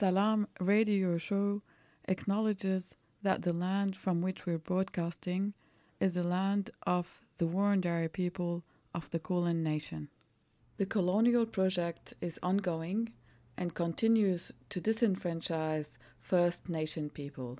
[0.00, 1.60] Salaam radio show
[2.08, 5.52] acknowledges that the land from which we're broadcasting
[6.00, 8.64] is the land of the Wurundjeri people
[8.94, 10.08] of the Kulin Nation.
[10.78, 13.12] The colonial project is ongoing
[13.58, 17.58] and continues to disenfranchise First Nation people.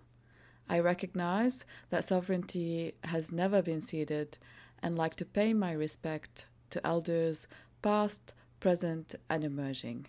[0.67, 4.39] I recognize that sovereignty has never been ceded
[4.83, 7.47] and like to pay my respect to elders
[7.83, 10.07] past, present, and emerging.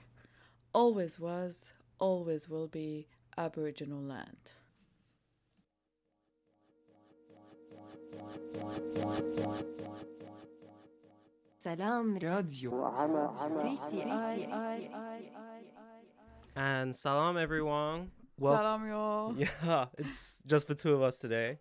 [0.74, 3.08] Always was, always will be
[3.38, 4.52] Aboriginal land.
[11.60, 12.72] Salaam Radio.
[16.56, 18.12] And salam, everyone.
[18.40, 19.36] Well, Salam, y'all.
[19.38, 21.60] yeah, it's just the two of us today.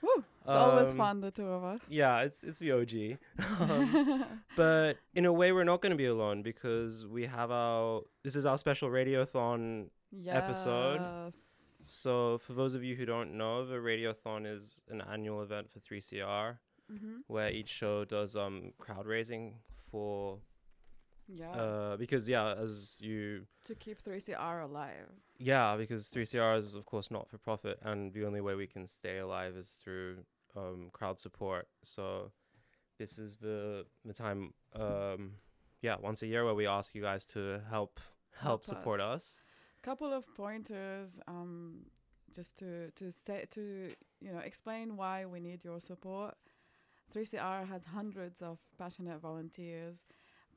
[0.00, 0.24] Woo.
[0.50, 1.82] It's always Um, fun, the two of us.
[1.88, 3.18] Yeah, it's it's the OG.
[3.60, 4.24] Um,
[4.56, 8.34] but in a way, we're not going to be alone because we have our this
[8.36, 9.90] is our special radiothon.
[10.26, 11.00] episode.
[11.02, 11.34] Yes.
[11.82, 15.78] So for those of you who don't know, the radiothon is an annual event for
[15.78, 16.58] 3CR
[16.92, 17.22] Mhm.
[17.28, 19.54] where each show does um crowd raising
[19.90, 20.40] for
[21.28, 21.50] Yeah.
[21.52, 25.08] uh because yeah as you to keep 3CR alive.
[25.38, 28.86] Yeah, because 3CR is, of course, not for profit, and the only way we can
[28.86, 30.24] stay alive is through
[30.56, 31.68] um, crowd support.
[31.82, 32.32] So,
[32.98, 35.32] this is the the time, um,
[35.82, 38.00] yeah, once a year where we ask you guys to help
[38.32, 39.14] help, Help support us.
[39.14, 39.40] us.
[39.82, 41.86] couple of pointers um,
[42.34, 46.34] just to to say to you know explain why we need your support
[47.14, 50.04] 3cr has hundreds of passionate volunteers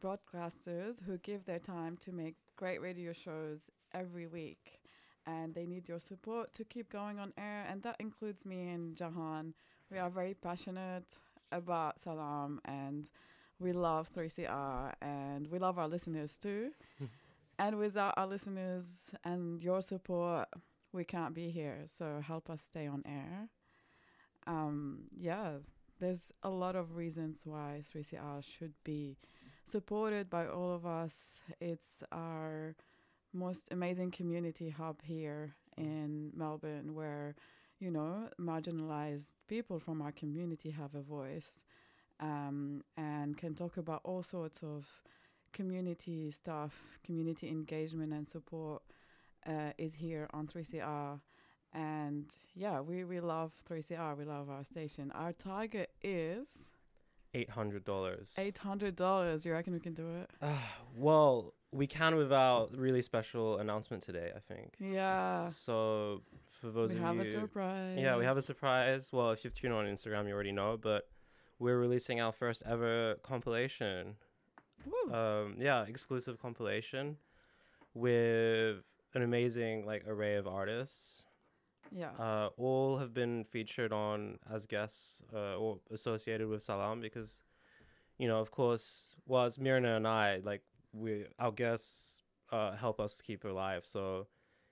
[0.01, 4.81] broadcasters who give their time to make great radio shows every week
[5.25, 8.95] and they need your support to keep going on air and that includes me and
[8.95, 9.53] jahan
[9.93, 11.19] we are very passionate
[11.51, 13.11] about salam and
[13.59, 16.71] we love 3cr and we love our listeners too
[17.59, 18.85] and without our listeners
[19.23, 20.47] and your support,
[20.91, 21.83] we can't be here.
[21.85, 23.49] So help us stay on air.
[24.47, 25.57] Um, yeah,
[25.99, 29.17] there's a lot of reasons why 3CR should be
[29.65, 31.41] supported by all of us.
[31.61, 32.75] It's our
[33.33, 37.35] most amazing community hub here in Melbourne where,
[37.83, 41.65] you know, marginalized people from our community have a voice
[42.21, 44.87] um, and can talk about all sorts of
[45.51, 48.81] community stuff, community engagement and support
[49.45, 51.19] uh, is here on 3CR.
[51.73, 54.17] And yeah, we, we love 3CR.
[54.17, 55.11] We love our station.
[55.13, 56.47] Our target is
[57.35, 57.83] $800.
[57.83, 59.45] $800.
[59.45, 60.29] You reckon we can do it?
[60.95, 64.75] Well, we can without really special announcement today, I think.
[64.79, 65.45] Yeah.
[65.45, 66.21] So,
[66.63, 67.97] for those We of have a surprise.
[67.99, 69.11] Yeah, we have a surprise.
[69.11, 71.07] Well, if you've tuned on Instagram, you already know, but
[71.59, 74.15] we're releasing our first ever compilation
[74.85, 75.13] Woo.
[75.15, 77.17] um yeah exclusive compilation
[77.93, 81.25] with an amazing like array of artists
[81.91, 82.09] yeah.
[82.19, 87.43] uh all have been featured on as guests uh, or associated with salam because
[88.17, 92.99] you know of course well as mirna and i like we our guests uh help
[92.99, 94.27] us keep alive so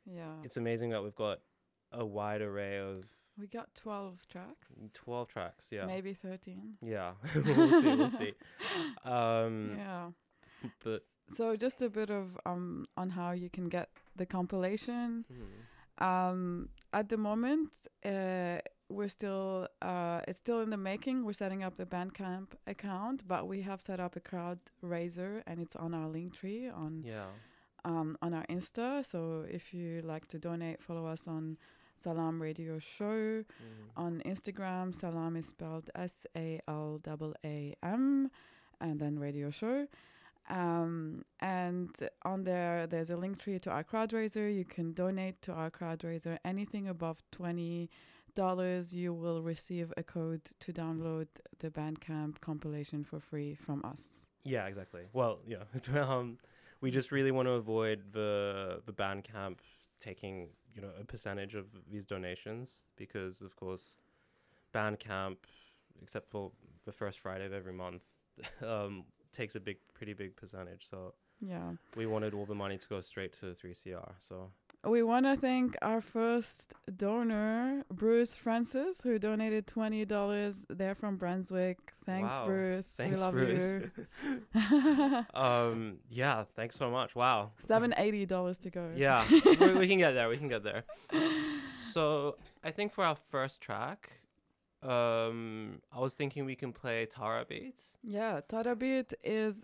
[0.05, 0.33] yeah.
[0.43, 1.39] it's amazing that we've got
[1.91, 3.03] a wide array of
[3.37, 4.69] we got 12 tracks.
[4.93, 6.77] 12 tracks yeah Maybe 13.
[6.81, 8.33] yeah we'll see we'll see
[9.05, 10.11] um Yeah.
[10.83, 11.01] but
[11.33, 15.25] so just a bit of um on how you can get the compilation.
[15.31, 15.45] mhm.
[15.97, 18.57] Um, at the moment, uh,
[18.89, 21.23] we're still uh, it's still in the making.
[21.25, 25.59] We're setting up the Bandcamp account, but we have set up a crowd raiser, and
[25.59, 27.27] it's on our link tree on yeah
[27.85, 29.05] um, on our Insta.
[29.05, 31.57] So if you like to donate, follow us on
[32.01, 33.89] Salaam Radio Show Mhm.
[33.95, 34.93] on Instagram.
[34.93, 38.29] Salaam is spelled S A L A A M,
[38.79, 39.87] and then Radio Show.
[40.49, 41.89] Um, and
[42.23, 44.49] on there, there's a link tree to our crowd raiser.
[44.49, 46.39] You can donate to our crowd raiser.
[46.43, 47.89] Anything above twenty
[48.33, 51.27] dollars, you will receive a code to download
[51.59, 54.25] the Bandcamp compilation for free from us.
[54.43, 55.03] Yeah, exactly.
[55.13, 55.63] Well, yeah.
[56.09, 56.37] um,
[56.81, 59.57] we just really want to avoid the the Bandcamp
[59.99, 63.97] taking you know a percentage of these donations because, of course,
[64.73, 65.37] Bandcamp,
[66.01, 66.51] except for
[66.85, 68.05] the first Friday of every month,
[68.65, 70.85] um, takes a big, pretty big percentage.
[70.87, 71.73] So Yeah.
[71.95, 74.13] we wanted all the money to go straight to 3CR.
[74.19, 74.51] So
[74.83, 80.65] We want to thank our first donor, Bruce Francis, who donated twenty dollars.
[80.69, 81.93] They're from Brunswick.
[82.03, 82.45] Thanks, Wow.
[82.47, 82.87] Bruce.
[82.87, 83.79] Thanks, we love Bruce.
[84.55, 85.25] you.
[85.39, 87.15] um, yeah, thanks so much.
[87.15, 87.51] Wow.
[87.59, 88.89] Seven eighty dollars to go.
[88.95, 89.23] Yeah,
[89.59, 90.27] we, we can get there.
[90.29, 90.83] We can get there.
[91.77, 94.09] So I think for our first track,
[94.81, 97.97] um, I was thinking we can play Tarabeats.
[98.03, 99.63] Yeah, Tarabeat is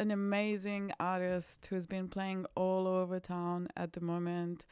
[0.00, 4.64] an amazing artist who's been playing all over town at the moment.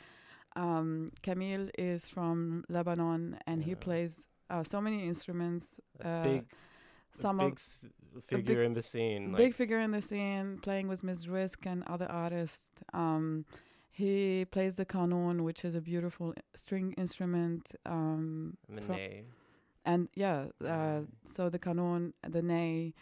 [0.54, 5.80] Um, Camille is from Lebanon and he plays uh, so many instruments.
[6.02, 6.44] Uh, big,
[7.12, 7.86] some big s-
[8.28, 9.32] figure in the scene.
[9.32, 11.28] big like, figure in the scene, playing with Ms.
[11.28, 12.82] Risk and other artists.
[12.94, 13.44] Um,
[13.90, 17.74] he plays the qanun, which is a beautiful string instrument.
[17.84, 19.24] Um, fro- Manet.
[19.84, 22.94] and yeah, uh, so the qanun, the ney,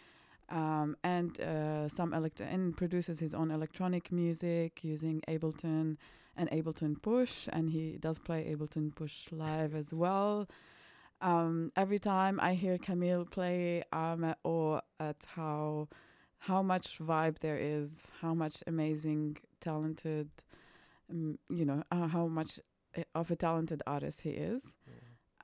[0.49, 5.97] um, and uh, some electro and produces his own electronic music using Ableton
[6.37, 10.47] and Ableton Push, and he does play Ableton Push live as well.
[11.21, 15.87] Um, every time I hear Camille play, I'm at awe at how
[16.39, 20.29] how much vibe there is, how much amazing, talented,
[21.09, 22.59] um, you know, uh, how much
[22.95, 24.75] uh, of a talented artist he is.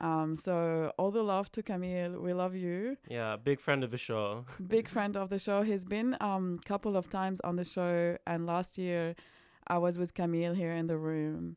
[0.02, 2.20] Um, so all the love to Camille.
[2.20, 2.96] We love you.
[3.08, 4.44] Yeah, big friend of the show.
[4.68, 5.62] Big friend of the show.
[5.62, 9.14] He's been um couple of times on the show, and last year
[9.68, 11.56] I was with Camille here in the room,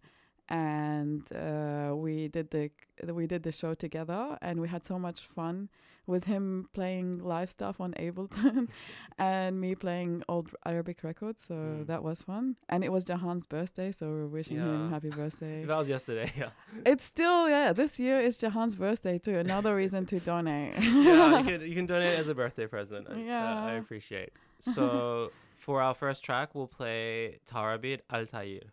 [0.50, 2.70] and uh, we did the
[3.14, 5.70] we did the show together, and we had so much fun
[6.08, 8.70] with him playing live stuff on Ableton,
[9.18, 11.42] and me playing old Arabic records.
[11.44, 11.88] So Mm.
[11.88, 15.66] that was fun, and it was Jahan's birthday, so we're wishing him happy birthday.
[15.70, 16.32] That was yesterday.
[16.38, 16.50] Yeah.
[16.86, 17.74] It's still yeah.
[17.74, 19.38] This year is Jahan's birthday too.
[19.40, 20.74] Another reason to donate.
[20.78, 23.08] yeah, you can you can donate as a birthday present.
[23.10, 23.72] I, uh, I Yeah.
[23.84, 24.32] appreciate.
[24.60, 28.68] So for our first track, we'll play Tarabit Al Tayir.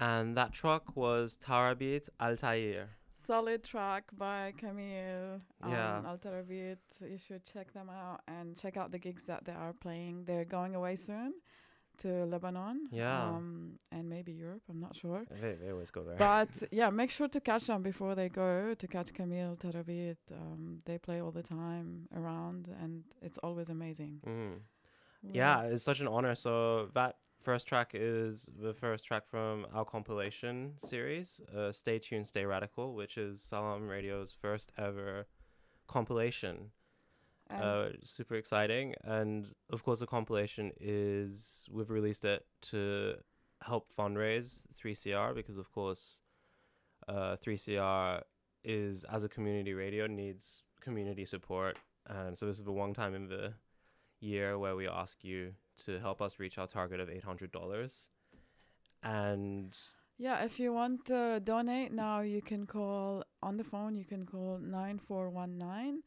[0.00, 2.88] And that track was Tarabit Altair.
[3.12, 5.98] Solid track by Camille Yeah.
[5.98, 6.78] um, Altarabit.
[7.02, 10.24] You should check them out and check out the gigs that they are playing.
[10.24, 11.34] They're going away soon
[11.98, 12.88] to Lebanon.
[12.90, 13.24] Yeah.
[13.28, 14.62] Um, and maybe Europe.
[14.70, 15.22] I'm not sure.
[15.30, 16.16] They, they always go there.
[16.16, 20.16] But yeah, make sure to catch them before they go to catch Camille Tarabeat.
[20.32, 24.20] Um, they play all the time around, and it's always amazing.
[25.22, 26.34] We- Yeah, it's such an honor.
[26.34, 32.26] So that first track is the first track from our compilation series, uh, Stay Tuned,
[32.26, 35.26] Stay Radical, which is Salaam Radio's first ever
[35.88, 36.70] compilation.
[37.48, 38.94] and uh, super exciting.
[39.02, 43.14] And of course, the compilation is we've released it to
[43.62, 46.22] help fundraise 3CR because, of course,
[47.08, 48.22] uh, 3CR
[48.62, 53.14] is as a community radio needs community support, and so this is the one time
[53.14, 53.52] in the
[54.20, 55.54] year where we ask you
[55.86, 58.10] to help us reach our target of eight hundred dollars.
[59.02, 59.76] And
[60.18, 63.96] Yeah, if you want to donate now, you can call on the phone.
[63.96, 66.02] You can call nine four one nine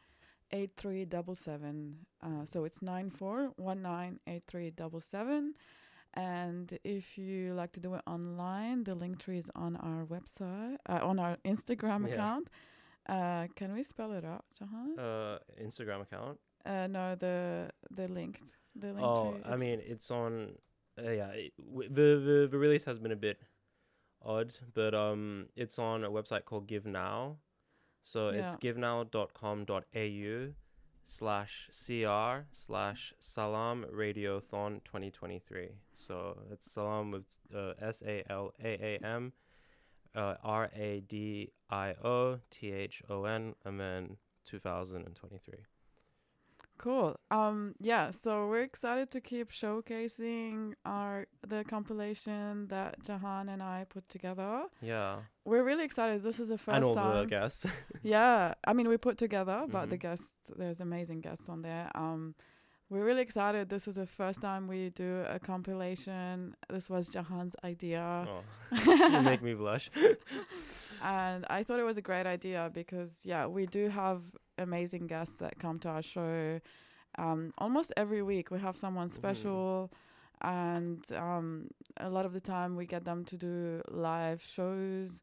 [0.51, 2.06] eight three double seven.
[2.22, 5.56] Uh, so it's nine four one nine eight three double seven.
[6.15, 10.77] And if you like to do it online, the link tree is on our website,
[10.88, 12.13] uh, on our Instagram Yeah.
[12.13, 12.50] account.
[13.10, 14.98] Uh, can we spell it out, Jahan?
[15.00, 16.39] uh, Instagram account.
[16.65, 18.39] Uh, no, the the link,
[18.75, 19.38] the link Oh.
[19.46, 20.58] I mean, it's on.
[20.98, 23.39] Uh, yeah, it, w- the, the the release has been a bit
[24.22, 27.38] odd, but um, it's on a website called Give Now.
[28.03, 28.74] So it's Yeah.
[28.74, 30.53] givenowcom.au
[31.06, 39.34] slash cr slash salam radiothon 2023 so it's salam with uh, s-a-l-a-a-m
[40.15, 40.36] uh,
[42.24, 45.53] r-a-d-i-o-t-h-o-n and then 2023
[46.77, 47.15] Cool.
[47.32, 53.86] Um yeah, so we're excited to keep showcasing our the compilation that Jahan and I
[53.88, 54.63] put together.
[54.82, 56.24] yeah We're really excited.
[56.24, 57.20] This is the first and all time.
[57.22, 57.65] the guests
[58.03, 60.01] yeah, I mean we put together, but the Mhm.
[60.01, 61.89] guests there's amazing guests on there.
[61.96, 62.36] Um
[62.89, 63.70] we're really excited.
[63.70, 66.53] This is the first time we do a compilation.
[66.70, 68.27] This was Jahan's idea.
[68.27, 68.44] Oh,
[69.13, 69.89] you make me blush.
[71.03, 74.22] and I thought it was a great idea because yeah, we do have
[74.57, 76.59] amazing guests that come to our show.
[77.18, 79.11] Um, almost every week we have someone Mhm.
[79.11, 79.92] special,
[80.42, 85.22] and um, a lot of the time we get them to do live shows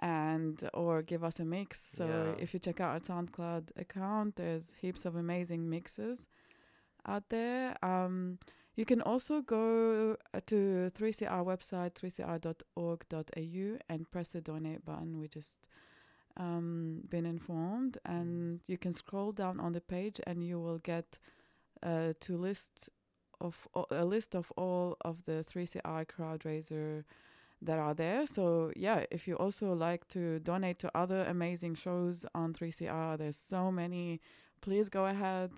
[0.00, 1.80] and or give us a mix.
[1.80, 2.42] So Yeah.
[2.42, 6.28] if you check out our SoundCloud account, there's heaps of amazing mixes
[7.06, 7.76] out there.
[7.84, 8.38] Um,
[8.76, 15.18] you can also go uh, to 3CR website, 3cr.org.au, and press the donate button.
[15.18, 15.68] We just
[16.38, 21.18] um, been informed, and you can scroll down on the page, and you will get
[21.82, 22.88] uh, to list
[23.40, 27.04] of a- a list of all of the 3CR crowd raiser
[27.62, 28.26] that are there.
[28.26, 33.36] So yeah, if you also like to donate to other amazing shows on 3CR, there's
[33.36, 34.20] so many.
[34.60, 35.50] Please go ahead.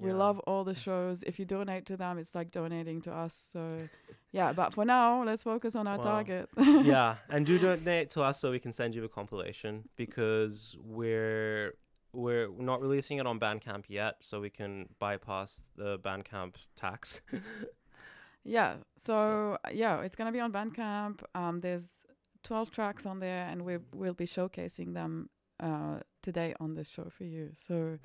[0.00, 0.16] We Yeah.
[0.16, 1.22] love all the shows.
[1.24, 3.34] If you donate to them, it's like donating to us.
[3.34, 3.88] So,
[4.32, 4.52] yeah.
[4.52, 6.02] But for now, let's focus on our Wow.
[6.04, 6.48] target.
[6.82, 11.74] yeah, and do donate to us so we can send you a compilation because we're
[12.12, 17.20] we're not releasing it on Bandcamp yet, so we can bypass the Bandcamp tax.
[18.44, 18.76] yeah.
[18.96, 21.22] So yeah, it's gonna be on Bandcamp.
[21.34, 22.06] Um, there's
[22.42, 25.28] 12 tracks on there, and we we'll be showcasing them
[25.60, 27.50] uh today on this show for you.
[27.54, 27.98] So,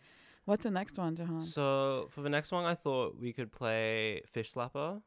[0.49, 1.39] what's the next one, Jahan?
[1.39, 5.01] so for the next one, I thought we could play Fish Slappa,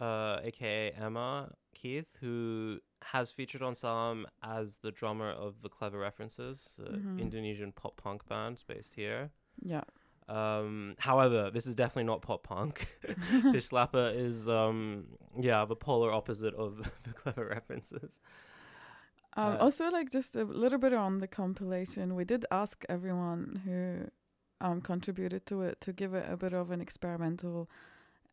[0.00, 2.78] uh, aka Emma Keith, who
[3.12, 7.20] has featured on Salaam as the drummer of the Clever References, uh, Mhm.
[7.20, 9.30] Indonesian pop punk band based here.
[9.74, 9.84] yeah.
[10.26, 12.74] Um, however, this is definitely not pop punk.
[13.52, 15.06] Fish Slappa is, um,
[15.38, 16.70] yeah, the polar opposite of
[17.04, 18.20] the clever references.
[19.36, 23.60] Um, Uh, also, like just a little bit on the compilation, we did ask everyone
[23.66, 24.08] who
[24.60, 27.68] um, contributed to it to give it a bit of an experimental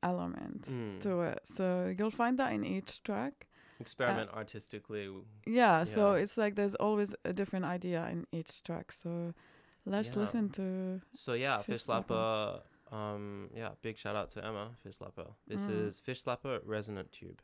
[0.04, 1.00] element Mm.
[1.02, 1.40] to it.
[1.44, 3.48] So you'll find that in each track.
[3.80, 5.06] Experiment artistically.
[5.06, 8.92] w- Yeah, so it's like there's always a different idea in each track.
[8.92, 9.34] So
[9.86, 10.22] let's Yeah.
[10.22, 11.02] listen to.
[11.14, 12.08] So yeah, Fish, Fish Slappa.
[12.08, 12.62] Slapper.
[12.96, 15.34] Um, yeah, big shout out to Emma Fish Slappa.
[15.48, 15.88] This Mm.
[15.88, 17.42] is Fish Slappa Resonant Tube.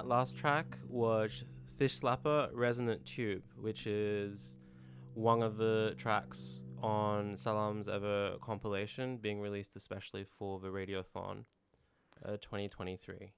[0.00, 1.44] That last track was
[1.76, 4.56] Fish Slappa Resonant Tube, which is
[5.12, 11.44] one of the tracks on Salaam's Ever compilation being released especially for the Radiothon
[12.24, 13.34] uh, 2023.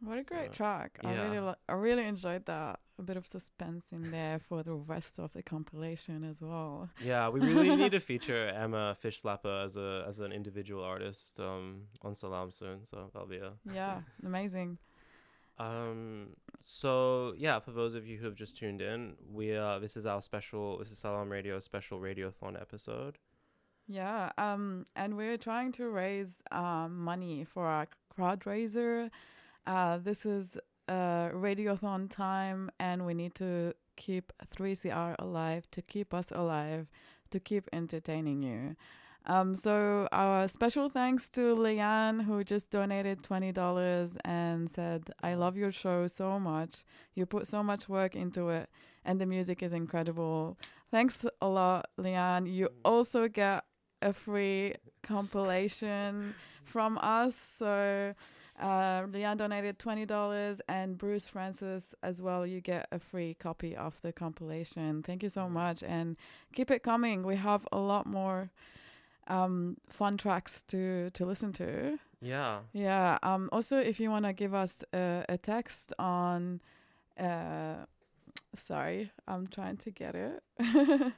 [0.00, 0.98] What a great So, track!
[1.04, 1.48] I really, yeah.
[1.48, 2.80] li- I really enjoyed that.
[2.98, 6.88] A bit of suspense in there for the rest of the compilation as well.
[7.04, 11.38] Yeah, we really need to feature Emma Fish Slappa as a as an individual artist
[11.40, 12.86] um, on Salaam soon.
[12.86, 14.78] So that'll be a Yeah, amazing.
[15.58, 16.28] Um.
[16.62, 20.06] So yeah, for those of you who have just tuned in, we are this is
[20.06, 20.78] our special.
[20.78, 23.18] This is Salaam Radio special radiothon episode.
[23.88, 29.10] Yeah, um, and we're trying to raise um, money for our crowd raiser.
[29.64, 36.12] Uh, this is uh, radiothon time, and we need to keep 3CR alive to keep
[36.12, 36.88] us alive
[37.30, 38.76] to keep entertaining you.
[39.28, 45.34] Um, so our special thanks to Leanne who just donated twenty dollars and said, "I
[45.34, 46.84] love your show so much.
[47.14, 48.70] You put so much work into it,
[49.04, 50.56] and the music is incredible.
[50.92, 52.52] Thanks a lot, Leanne.
[52.52, 53.64] You also get
[54.00, 57.34] a free compilation from us.
[57.34, 58.14] So
[58.60, 62.46] uh, Leanne donated twenty dollars, and Bruce Francis as well.
[62.46, 65.02] You get a free copy of the compilation.
[65.02, 66.16] Thank you so much, and
[66.54, 67.24] keep it coming.
[67.24, 68.50] We have a lot more
[69.26, 71.98] um, fun tracks to to listen to.
[72.20, 72.60] Yeah.
[72.72, 73.18] Yeah.
[73.22, 73.48] Um.
[73.52, 76.60] Also, if you wanna give us a, a text on,
[77.18, 77.84] uh,
[78.54, 80.42] sorry, I'm trying to get it.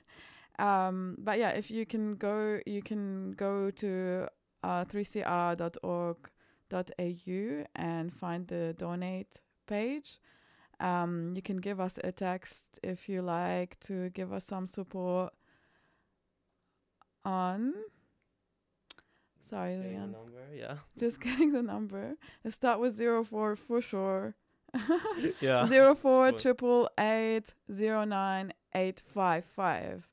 [0.59, 1.17] um.
[1.19, 4.29] But yeah, if you can go, you can go to
[4.63, 10.19] uh 3cr.org.au and find the donate page.
[10.81, 11.33] Um.
[11.37, 15.33] You can give us a text if you like to give us some support.
[17.25, 17.75] On.
[19.49, 20.13] Sorry, Getting the Leon.
[20.13, 20.43] number.
[20.55, 20.75] Yeah.
[20.99, 22.17] Just getting the number.
[22.45, 24.35] It start with zero four for sure.
[25.41, 25.67] Yeah.
[25.67, 30.11] Zero four triple eight zero nine eight five five.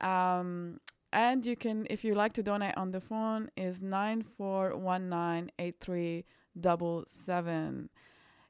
[0.00, 0.80] Um,
[1.12, 5.08] and you can, if you like to donate on the phone, is nine four one
[5.08, 6.24] nine eight three
[6.60, 7.88] double seven.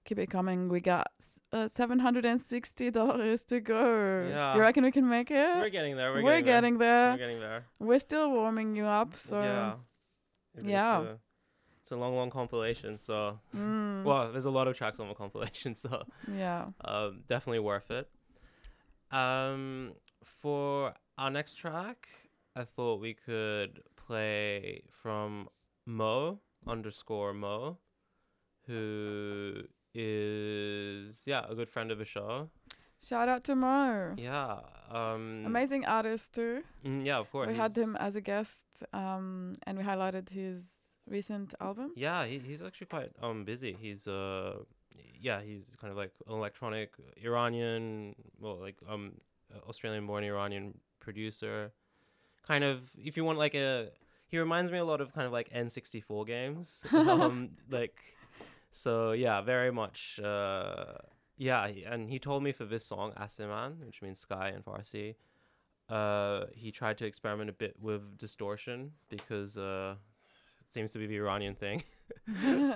[0.04, 0.68] Keep it coming.
[0.68, 1.07] We got
[1.52, 4.26] uh, seven hundred and sixty dollars to go.
[4.28, 4.54] Yeah.
[4.54, 5.57] You reckon we can make it?
[5.59, 6.11] We're getting there.
[6.12, 6.88] We're, We're getting, getting there.
[6.88, 7.11] there.
[7.12, 7.64] We're getting there.
[7.78, 9.14] We're still warming you up.
[9.14, 9.74] So yeah.
[10.64, 11.01] Yeah.
[11.01, 11.18] It's a,
[11.83, 12.97] it's a long, long compilation.
[12.97, 15.75] So, mm, well, there's a lot of tracks on the compilation.
[15.75, 16.66] So, yeah.
[16.85, 18.09] um, definitely worth it.
[19.11, 22.09] Um, for our next track,
[22.55, 25.49] I thought we could play from
[25.87, 27.79] Mo underscore Mo,
[28.66, 29.62] who
[29.94, 32.51] is yeah a good friend of the show.
[33.00, 34.14] Shout out to Mo.
[34.16, 34.61] Yeah.
[34.90, 36.62] Um, Amazing artist too.
[36.84, 37.48] mm, yeah, of course.
[37.48, 41.92] we had him as a guest, um, and we highlighted his recent album.
[41.94, 43.76] Yeah, he, he's actually quite um busy.
[43.80, 44.58] He's uh
[45.20, 49.12] yeah, he's kind of like an electronic Iranian, well like um
[49.68, 51.72] Australian born Iranian producer.
[52.46, 53.90] Kind of if you want like a
[54.28, 56.82] he reminds me a lot of kind of like N64 games.
[56.92, 58.00] um like
[58.70, 60.84] so yeah, very much uh
[61.38, 65.14] yeah, and he told me for this song Asiman, which means sky in Farsi,
[65.88, 69.94] uh he tried to experiment a bit with distortion because uh
[70.61, 71.83] it seems to be the Iranian thing.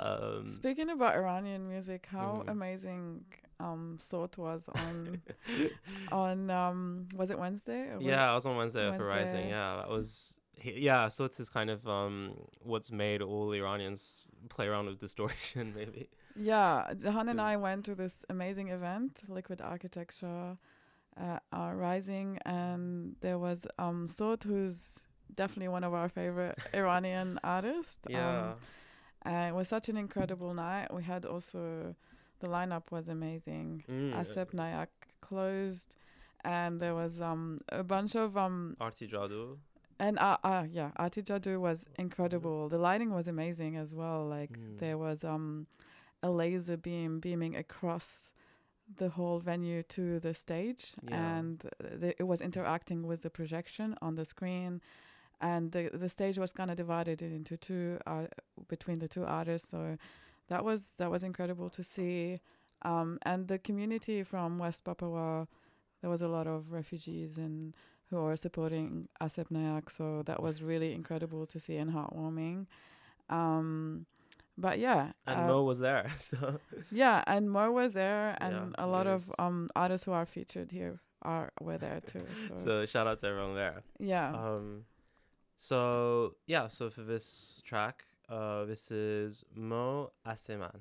[0.00, 2.50] um, Speaking about Iranian music, how Mhm.
[2.50, 3.24] amazing
[3.60, 5.22] um Sote was on
[6.12, 7.94] on um was it Wednesday?
[7.94, 9.16] Was- yeah, I was on Wednesday, for Rising.
[9.16, 9.48] Wednesday.
[9.50, 11.08] Yeah, that was he- yeah.
[11.08, 16.08] So it's kind of um what's made all Iranians play around with distortion, maybe.
[16.40, 20.56] Yeah, Jahan and I went to this amazing event, Liquid Architecture
[21.20, 27.38] uh, uh, Rising, and there was um Sote, who's definitely one of our favorite Iranian
[27.42, 28.06] artists.
[28.08, 28.54] Yeah, Um,
[29.26, 30.92] uh, it was such an incredible night.
[30.94, 31.94] We had also
[32.40, 33.84] the lineup was amazing.
[33.90, 34.88] Mm, Asep Nayak
[35.20, 35.96] closed,
[36.44, 39.58] and there was um a bunch of um Arti Jadu.
[39.98, 42.68] and uh, uh yeah Jadu was incredible.
[42.68, 44.24] The lighting was amazing as well.
[44.26, 44.78] Like Mm.
[44.78, 45.66] there was um
[46.22, 48.32] a laser beam beaming across
[48.96, 51.38] the whole venue to the stage, Yeah.
[51.38, 54.80] and the, it was interacting with the projection on the screen.
[55.40, 58.26] And the the stage was kind of divided into two uh,
[58.68, 59.96] between the two artists, so
[60.48, 62.40] that was that was incredible to see.
[62.82, 65.46] Um, and the community from West Papua,
[66.00, 67.74] there was a lot of refugees and
[68.10, 72.66] who are supporting Asep Nayak, so that was really incredible to see and heartwarming.
[73.28, 74.06] Um,
[74.58, 76.58] but yeah, And uh, Mo was there, so
[76.92, 80.70] yeah, and Mo was there, and Yeah, a lot of um artists who are featured
[80.72, 82.26] here are were there too.
[82.48, 83.82] So, so shout out to everyone there.
[83.98, 84.84] yeah, Um,
[85.56, 90.80] so yeah, so for this track, uh, this is Mo Asiman.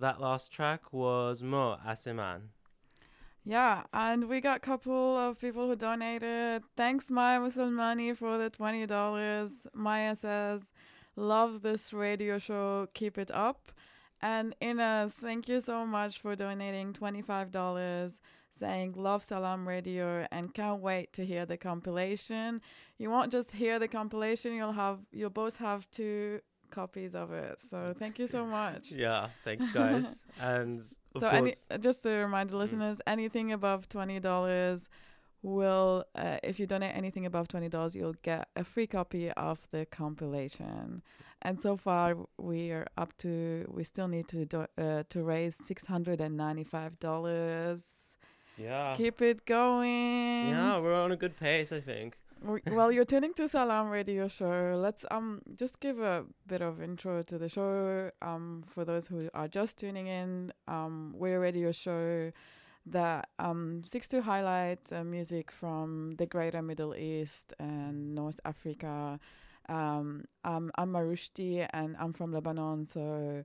[0.00, 2.40] That last track was Mo Aseman.
[3.44, 6.62] Yeah, and we got a couple of people who donated.
[6.74, 9.66] Thanks, Maya Musulmani, for the twenty dollars.
[9.74, 10.62] Maya says,
[11.16, 12.88] "Love this radio show.
[12.94, 13.72] Keep it up."
[14.22, 18.22] And Ines, thank you so much for donating twenty five dollars.
[18.50, 22.62] Saying love Salaam Radio and can't wait to hear the compilation.
[22.96, 26.40] You won't just hear the compilation; you'll have you'll both have two
[26.70, 27.60] copies of it.
[27.60, 28.92] So thank you so much.
[28.92, 30.24] Yeah, thanks, guys.
[30.40, 30.78] and
[31.14, 32.58] of so any, course, just to remind the Mm.
[32.64, 34.88] listeners, anything above twenty dollars
[35.42, 39.66] will, uh, if you donate anything above twenty dollars, you'll get a free copy of
[39.70, 41.02] the compilation.
[41.42, 43.66] And so far, we are up to.
[43.72, 48.16] We still need to do, uh, to raise six hundred and ninety five dollars.
[48.58, 50.48] yeah, Keep it going.
[50.50, 52.18] yeah, we're on a good pace, I think.
[52.42, 54.78] Well, you're tuning to Salaam Radio Show.
[54.80, 58.10] Let's um just give a bit of intro to the show.
[58.22, 62.32] Um, for those who are just tuning in, um, we're a radio show
[62.86, 69.20] that um seeks to highlight uh, music from the Greater Middle East and North Africa.
[69.68, 73.44] Um, I'm I'm Marroushti and I'm from Lebanon, so.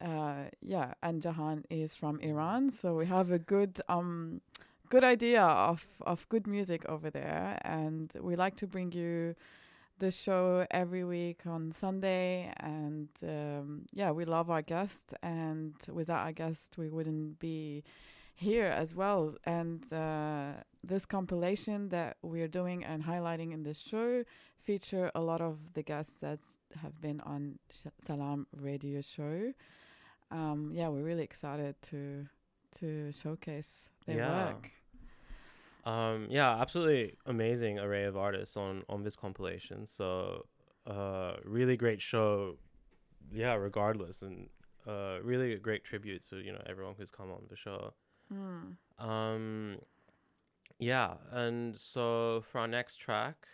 [0.00, 4.40] Uh, yeah, and Jahan is from Iran, so we have a good um
[4.88, 9.34] good idea of of good music over there and we like to bring you
[9.98, 16.20] this show every week on Sunday and um, yeah we love our guests and without
[16.20, 17.82] our guests we wouldn't be
[18.38, 19.34] here as well.
[19.44, 24.22] And uh, this compilation that we're doing and highlighting in this show
[24.60, 26.38] feature a lot of the guests that
[26.80, 29.52] have been on Sh- Salaam radio show.
[30.30, 32.26] Um, yeah we're really excited to
[32.76, 34.44] to showcase their Yeah.
[34.46, 34.72] work
[35.84, 39.86] Um, yeah, absolutely amazing array of artists on on this compilation.
[39.86, 40.44] So,
[40.86, 42.58] uh, really great show.
[43.32, 44.50] Yeah, regardless, and
[44.86, 47.94] uh, really a great tribute to you know everyone who's come on the show.
[48.28, 48.72] Hmm.
[48.98, 49.78] Um,
[50.78, 53.46] yeah, and so for our next track,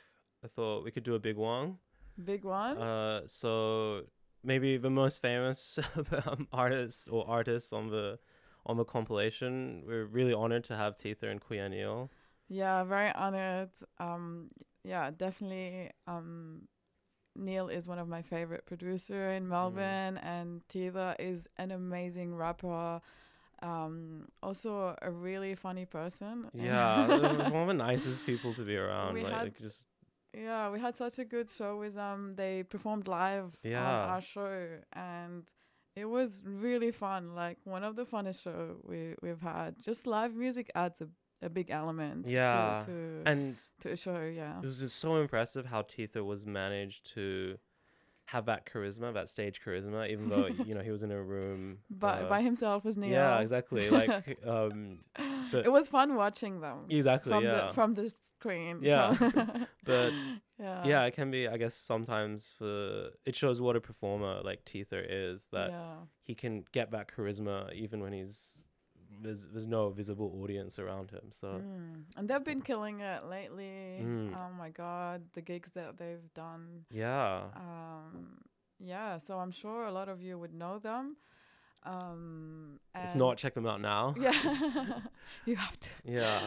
[0.42, 1.78] I thought we could do a big one.
[2.24, 2.78] Big one.
[2.78, 4.04] Uh, so
[4.42, 5.78] maybe the most famous
[6.26, 8.18] um, artists or artists on the
[8.66, 9.82] on the compilation.
[9.86, 12.10] We're really honored to have Teether and Neil.
[12.48, 13.70] yeah, very honored.
[13.98, 14.50] Um,
[14.84, 15.90] yeah, definitely.
[16.06, 16.68] Um,
[17.36, 23.00] Neil is one of my favorite producer in Melbourne, and Teether is an amazing rapper.
[23.62, 26.50] Um, also a really funny person.
[26.54, 27.06] Yeah,
[27.50, 29.14] one of the nicest people to be around.
[29.14, 29.86] We like, had- like just
[30.34, 32.34] Yeah, we had such a good show with them.
[32.36, 33.80] They performed live Yeah.
[34.04, 35.44] on our show, and
[35.97, 37.34] it was really fun.
[37.34, 39.78] Like one of the funnest show we we've had.
[39.82, 41.09] Just live music adds a,
[41.42, 42.28] a big element.
[42.28, 44.20] Yeah, To, to, and to a show.
[44.22, 44.59] Yeah.
[44.59, 47.59] it was just so impressive how Teether was managed to
[48.27, 51.79] have that charisma, that stage charisma, even though you know he was in a room.
[51.91, 53.11] By uh, by himself was Neil.
[53.11, 53.91] Yeah, exactly.
[53.91, 55.01] Like um,
[55.53, 57.33] it was fun watching them exactly.
[57.33, 57.66] from yeah.
[57.66, 58.79] the from the screen.
[58.83, 59.16] Yeah.
[59.87, 60.14] But,
[60.59, 60.83] yeah.
[60.87, 61.47] yeah, it can be.
[61.47, 65.97] I guess sometimes for it shows what a performer like Teether is that yeah.
[66.22, 68.66] he can get that charisma even when he's
[69.25, 71.27] there's there's no visible audience around him.
[71.31, 72.05] So Mm.
[72.16, 74.01] And they've been killing it lately.
[74.03, 74.37] Mm.
[74.37, 76.85] Oh my god, the gigs that they've done.
[76.91, 78.39] yeah, Um,
[78.79, 81.16] yeah, so I'm sure a lot of you would know them.
[81.85, 84.14] Um, if not, check them out now.
[84.27, 84.33] yeah,
[85.45, 85.91] you have to.
[86.05, 86.41] Yeah.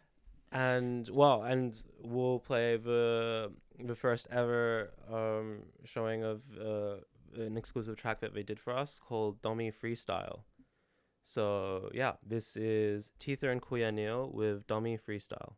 [0.52, 6.96] and well, and we'll play the the first ever um, showing of uh,
[7.42, 10.40] an exclusive track that they did for us called Dummy Freestyle.
[11.22, 15.54] So yeah, this is Teether and Kuya Neil with Dummy Freestyle.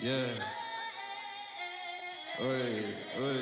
[0.00, 0.26] Yeah.
[2.42, 2.84] Oi,
[3.20, 3.36] oi.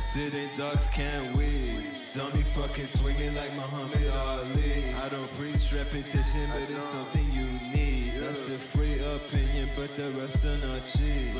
[0.00, 1.88] Sitting ducks can't wait.
[2.12, 4.92] Dummy fucking swinging like Muhammad Ali.
[4.94, 7.59] I don't preach repetition, but it's something you need.
[7.59, 7.59] That's
[8.50, 11.36] a free opinion, but the rest are not cheap.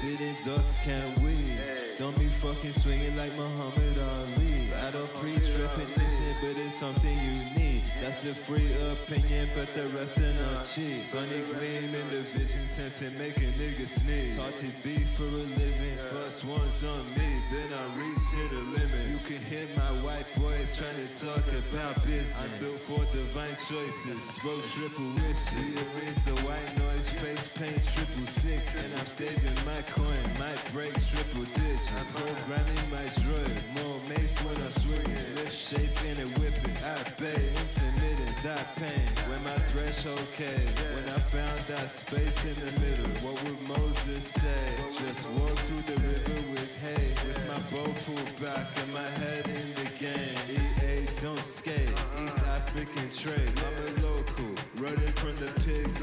[0.00, 1.60] Sitting ducks can't win.
[1.96, 4.51] Don't be fucking swinging like Muhammad Ali.
[4.82, 7.84] I don't preach repetition, but it's something you need.
[8.00, 10.98] That's a free opinion, but the rest are not cheap.
[10.98, 14.36] Sunny gleam in the vision tent and make a nigga sneeze.
[14.36, 15.96] Hard to be for a living.
[16.10, 19.06] First one's on me, then I reach to the limit.
[19.06, 22.34] You can hear my white boys trying to talk about business.
[22.42, 24.18] I'm built for divine choices.
[24.18, 25.62] Smoke triple wishes.
[25.62, 28.76] Rearrange the white noise, face paint triple six.
[28.82, 31.86] And I'm saving my coin, might break triple ditch.
[31.98, 33.58] I'm programming my droid.
[33.82, 35.26] More mace when I'm swinging.
[35.36, 36.78] Lift shape in a whipping.
[36.84, 38.36] I bet intermittent.
[38.42, 39.06] that pain.
[39.30, 44.24] When my threshold came, when I found that space in the middle, what would Moses
[44.26, 44.64] say?
[44.98, 49.46] Just walk through the river with hay, with my bow pulled back and my head
[49.46, 50.36] in the game.
[50.50, 53.51] EA, don't skate, East African trade.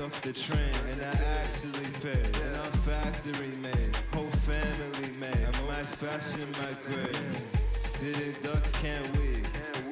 [0.02, 2.28] Off the train, and I actually paid.
[2.46, 5.44] And I'm factory made, whole family made.
[5.44, 7.42] I might fashion my grave.
[7.84, 9.44] City ducks can't wait.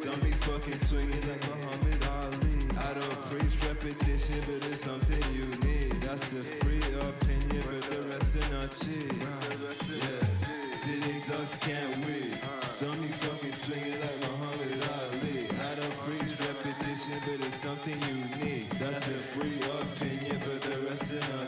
[0.01, 2.55] Don't be fucking swinging like Muhammad Ali.
[2.87, 5.91] I don't preach repetition, but it's something you need.
[6.03, 9.11] That's a free opinion, but the rest are not cheap.
[9.11, 10.23] Yeah.
[10.71, 12.36] City ducks can't wait.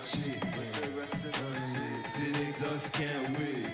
[0.09, 2.05] Not cheap.
[2.05, 3.71] City ducks can't wait.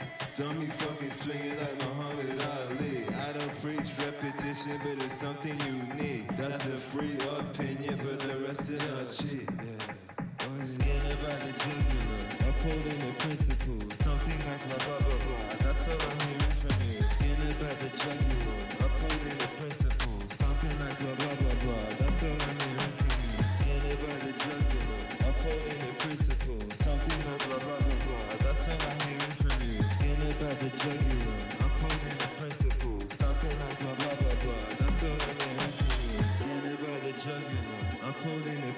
[0.59, 3.05] Be fucking swinging like Muhammad Ali.
[3.27, 6.27] I don't preach repetition, but it's something you need.
[6.37, 9.49] That's a free opinion, but the rest are not cheap.
[9.49, 9.93] Yeah.
[10.63, 13.93] Scared about the jugular, upholding the principles.
[13.93, 15.57] Something like blah blah.
[15.59, 16.44] That's all I'm hearing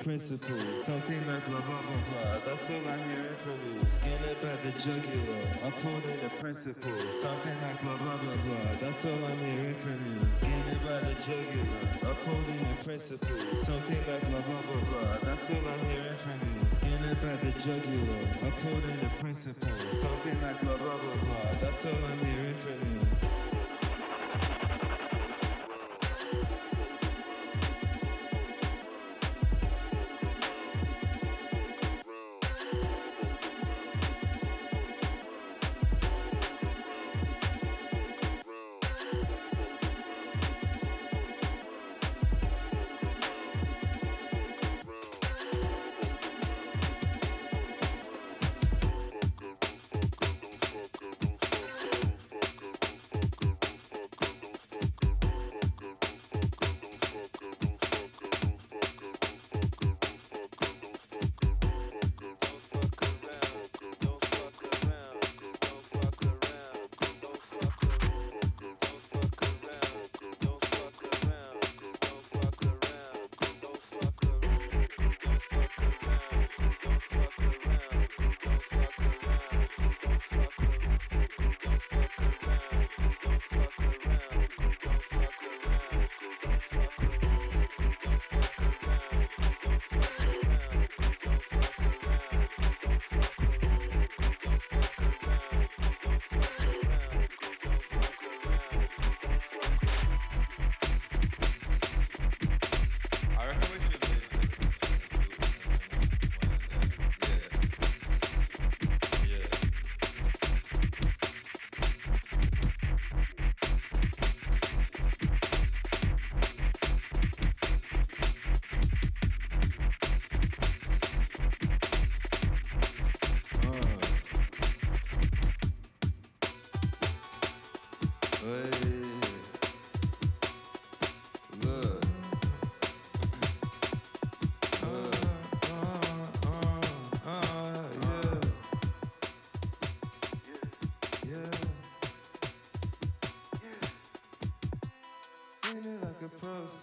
[0.07, 0.85] principles.
[0.85, 2.39] Something like blah blah blah blah.
[2.45, 3.85] That's all I'm hearing from you.
[3.85, 7.03] Skin it by the jugular, upholding the principles.
[7.21, 8.69] Something like blah blah blah blah.
[8.79, 10.19] That's all I'm hearing from you.
[10.39, 13.61] Skin about the jugular, upholding the principles.
[13.67, 15.17] Something like blah blah blah blah.
[15.27, 16.65] That's all I'm hearing from you.
[16.65, 19.99] Skin about the jugular, upholding the principles.
[19.99, 21.59] Something like blah blah blah blah.
[21.59, 23.26] That's all I'm hearing from you.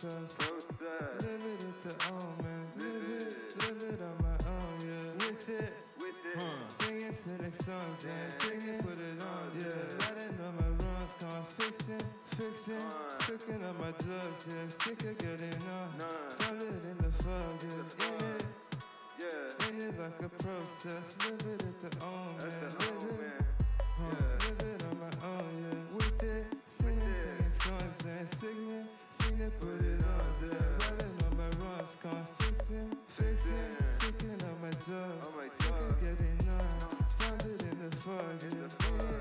[0.05, 0.67] A process.
[0.81, 2.67] Live it at the own, man.
[2.79, 5.27] Live it, live it on my own, yeah.
[5.27, 6.43] With it, with it.
[6.43, 6.69] huh.
[6.69, 8.29] Singing cynic songs, yeah.
[8.29, 9.97] Singing, put it on, yeah.
[10.05, 12.03] Writing on my runs, come fixing,
[12.37, 12.81] fixing.
[13.09, 14.69] Sticking on my drugs, yeah.
[14.69, 15.19] Sick of
[34.85, 36.61] sticking on my drugs, sick of getting on.
[37.19, 39.14] Found it in the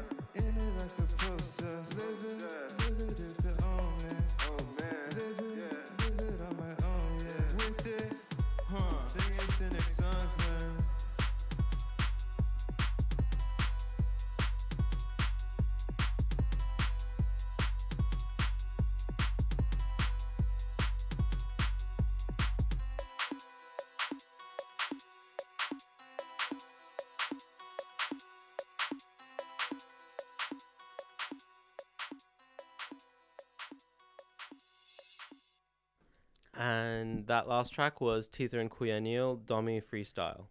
[36.57, 40.45] And that last track was Teether and Kuyanil, Dummy Freestyle.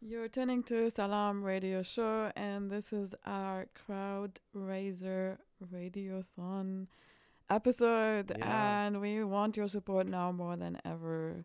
[0.00, 5.38] You're tuning to Salaam Radio Show, and this is our crowd raiser
[5.72, 6.88] radiothon
[7.48, 8.32] episode.
[8.38, 8.86] Yeah.
[8.86, 11.44] And we want your support now more than ever.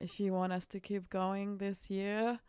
[0.00, 2.40] If you want us to keep going this year,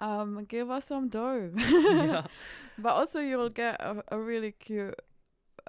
[0.00, 1.50] um, give us some dough.
[1.56, 2.22] yeah.
[2.78, 4.98] But also, you'll get a, a really cute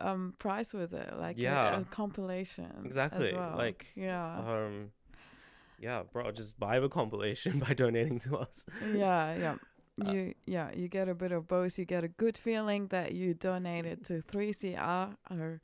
[0.02, 1.84] um prize with it, like a- a, Yeah.
[1.90, 2.72] compilation.
[2.80, 3.56] as Exactly, well.
[3.58, 4.92] like, yeah, Um,
[5.80, 8.66] yeah, bro, just buy the compilation by donating to us.
[8.94, 9.56] yeah, yeah.
[10.02, 11.78] Uh, You yeah, you get a bit of both.
[11.78, 15.60] You get a good feeling that you donated to 3CR, our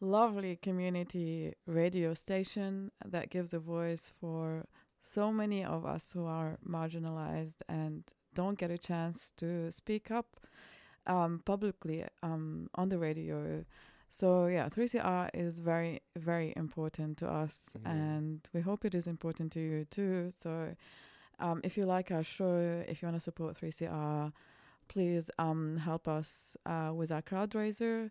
[0.00, 4.64] lovely community radio station that gives a voice for
[5.02, 8.02] so many of us who are marginalized and
[8.34, 10.26] don't get a chance to speak up
[11.06, 13.64] um, publicly um, on the radio.
[14.08, 17.90] So yeah, 3CR is very very important to us, Mhm.
[17.90, 20.30] and we hope it is important to you too.
[20.30, 20.74] So
[21.38, 24.32] um, if you like our show, if you want to support 3CR,
[24.88, 28.10] please um, help us uh, with our crowd raiser.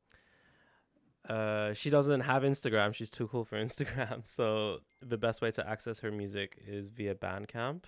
[1.29, 2.93] uh, she doesn't have Instagram.
[2.93, 4.25] She's too cool for Instagram.
[4.27, 7.83] So the best way to access her music is via Bandcamp.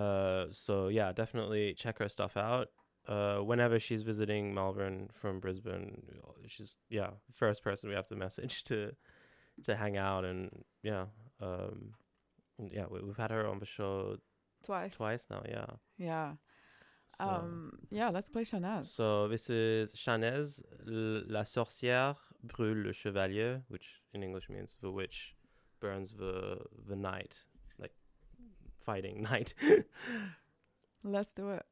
[0.00, 2.68] Uh, so yeah, definitely check her stuff out.
[3.08, 6.02] Uh, whenever she's visiting Melbourne from Brisbane,
[6.46, 8.78] she's yeah first person we have to message to
[9.64, 10.50] to hang out and
[10.82, 11.04] yeah
[11.40, 11.94] um
[12.78, 14.16] yeah we, we've had her on the show
[14.64, 14.96] Twice.
[14.96, 15.66] twice now yeah
[15.98, 16.32] Yeah.
[17.06, 17.24] so.
[17.24, 17.78] Um.
[17.90, 18.10] Yeah.
[18.10, 18.84] Let's play Chanez.
[18.84, 25.36] So this is Chanez, La sorcière brûle le chevalier, which in English means the witch
[25.80, 27.44] burns the the knight,
[28.86, 29.52] fighting knight.
[31.04, 31.66] Let's do it.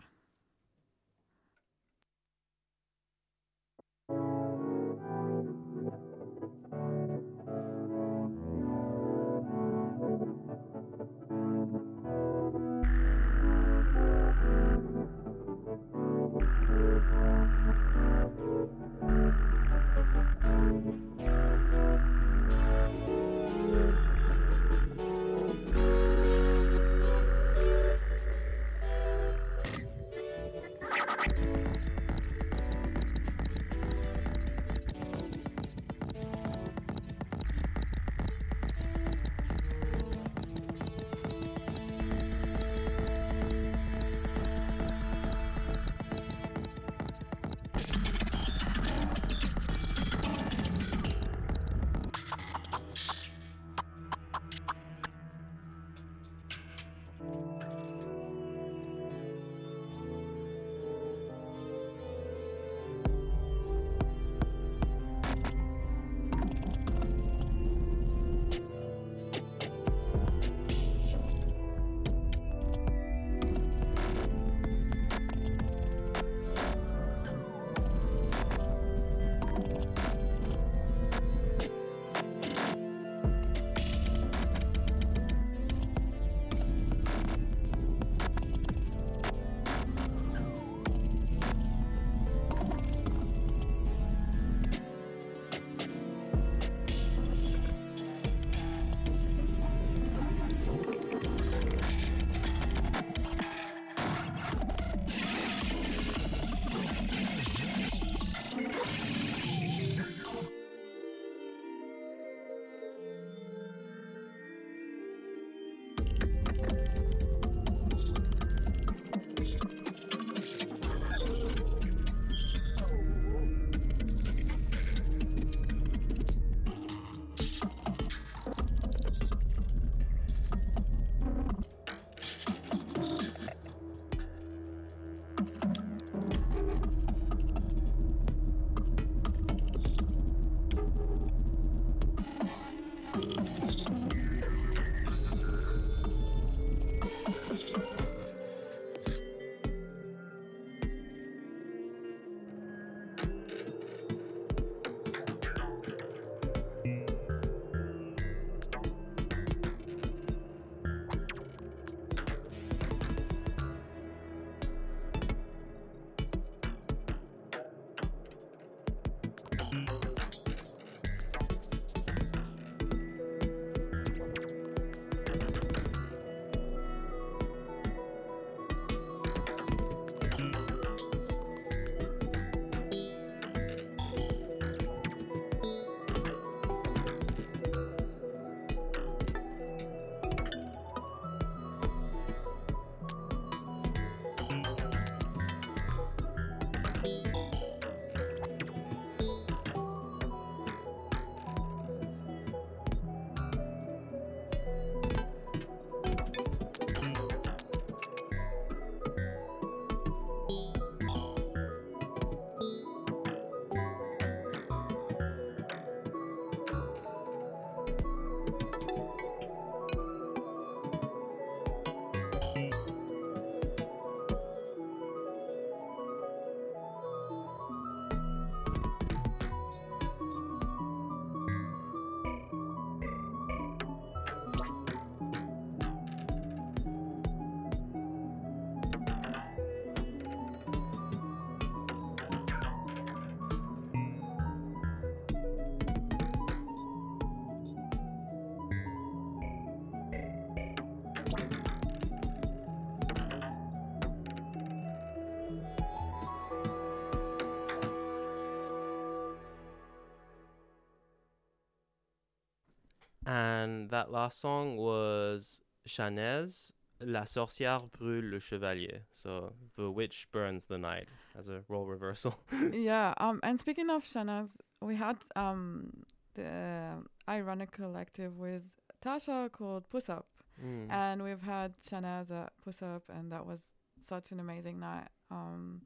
[263.64, 269.00] And that last song was Chanez, La sorcière brûle le chevalier.
[269.10, 271.08] So the witch burns the knight
[271.38, 272.34] as a role reversal.
[272.72, 273.14] yeah.
[273.18, 273.40] Um.
[273.42, 276.04] And speaking of Chanez, we had um
[276.34, 280.26] the ironic collective with Tasha called Puss Up,
[280.64, 280.86] Mm.
[280.90, 285.08] and we've had Chanez at Puss Up, and that was such an amazing night.
[285.30, 285.82] Um.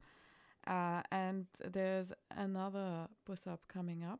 [0.67, 4.19] Uh, and there's another Puss Up coming up.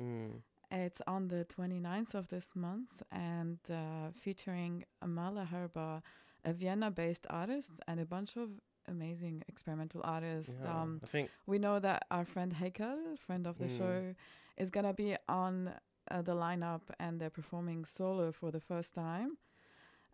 [0.00, 0.40] Mm.
[0.70, 6.02] It's on the 29th of this month and uh, featuring Amala Herba,
[6.44, 8.50] a Vienna based artist, and a bunch of
[8.86, 10.56] amazing experimental artists.
[10.62, 13.78] Yeah, Um, I think we know that our friend Heikel, friend of the Mm.
[13.78, 14.14] show,
[14.56, 15.72] is going to be on
[16.10, 19.38] uh, the lineup and they're performing solo for the first time.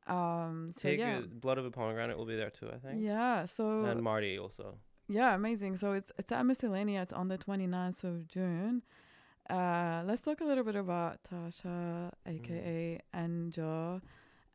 [0.07, 1.21] Um, so, Take yeah.
[1.29, 3.03] Blood of a Pomegranate will be there too, I think.
[3.03, 4.79] Yeah, so And Marty also.
[5.09, 5.77] yeah, amazing.
[5.77, 7.03] So it's it's at Miscellanea.
[7.03, 8.83] It's on the 29th of June.
[9.49, 14.01] Uh, let's talk a little bit about Tasha, aka Anja,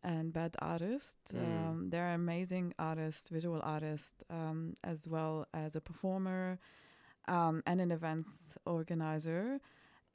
[0.03, 1.17] and Bad Artist.
[1.33, 1.39] Mm.
[1.69, 6.59] Um, they're amazing artists, visual artists, um, as well as a performer
[7.27, 9.59] um, and an events organizer.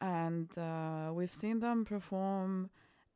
[0.01, 2.69] And uh, we've seen them perform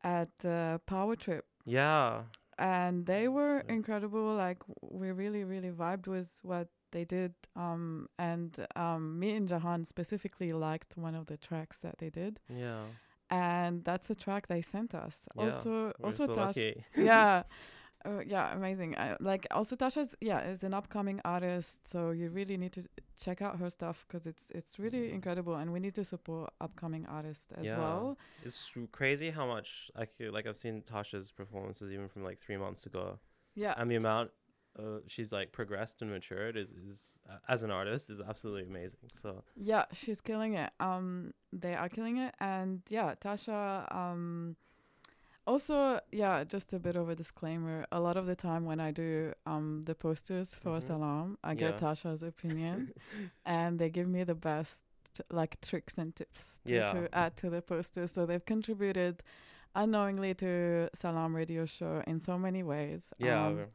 [0.02, 2.22] at uh, Power Trip Yeah.
[2.58, 4.34] and they were incredible.
[4.34, 7.34] Like we really, really vibed with what they did.
[7.56, 12.40] Um, and um, me and Jahan specifically liked one of the tracks that they did,
[12.48, 12.84] Yeah.
[13.30, 15.28] and that's the track they sent us.
[15.36, 17.42] Yeah, Also, also so Tasha, yeah.
[18.04, 18.96] Uh, yeah, amazing.
[18.96, 22.82] I, like also Tasha's yeah is an upcoming artist, so you really need to
[23.22, 27.04] check out her stuff because it's it's really incredible, and we need to support upcoming
[27.06, 27.78] artists as Yeah.
[27.78, 28.18] well.
[28.42, 32.56] It's crazy how much I could, like I've seen Tasha's performances even from like three
[32.56, 33.18] months ago,
[33.54, 34.30] Yeah, and the amount
[34.78, 39.10] uh, she's like progressed and matured is is uh, as an artist is absolutely amazing.
[39.12, 40.70] So Yeah, she's killing it.
[40.80, 43.92] Um, they are killing it, and yeah, Tasha.
[43.94, 44.56] Um,
[45.46, 47.84] also, yeah, just a bit of a disclaimer.
[47.90, 50.82] A lot of the time when I do um the posters for Mhm.
[50.82, 51.88] Salaam, I get Yeah.
[51.88, 52.92] Tasha's opinion,
[53.44, 54.84] and they give me the best
[55.30, 56.86] like tricks and tips to, Yeah.
[56.92, 58.12] to add to the posters.
[58.12, 59.22] So they've contributed
[59.74, 63.12] unknowingly to Salaam Radio Show in so many ways.
[63.18, 63.66] yeah, Um,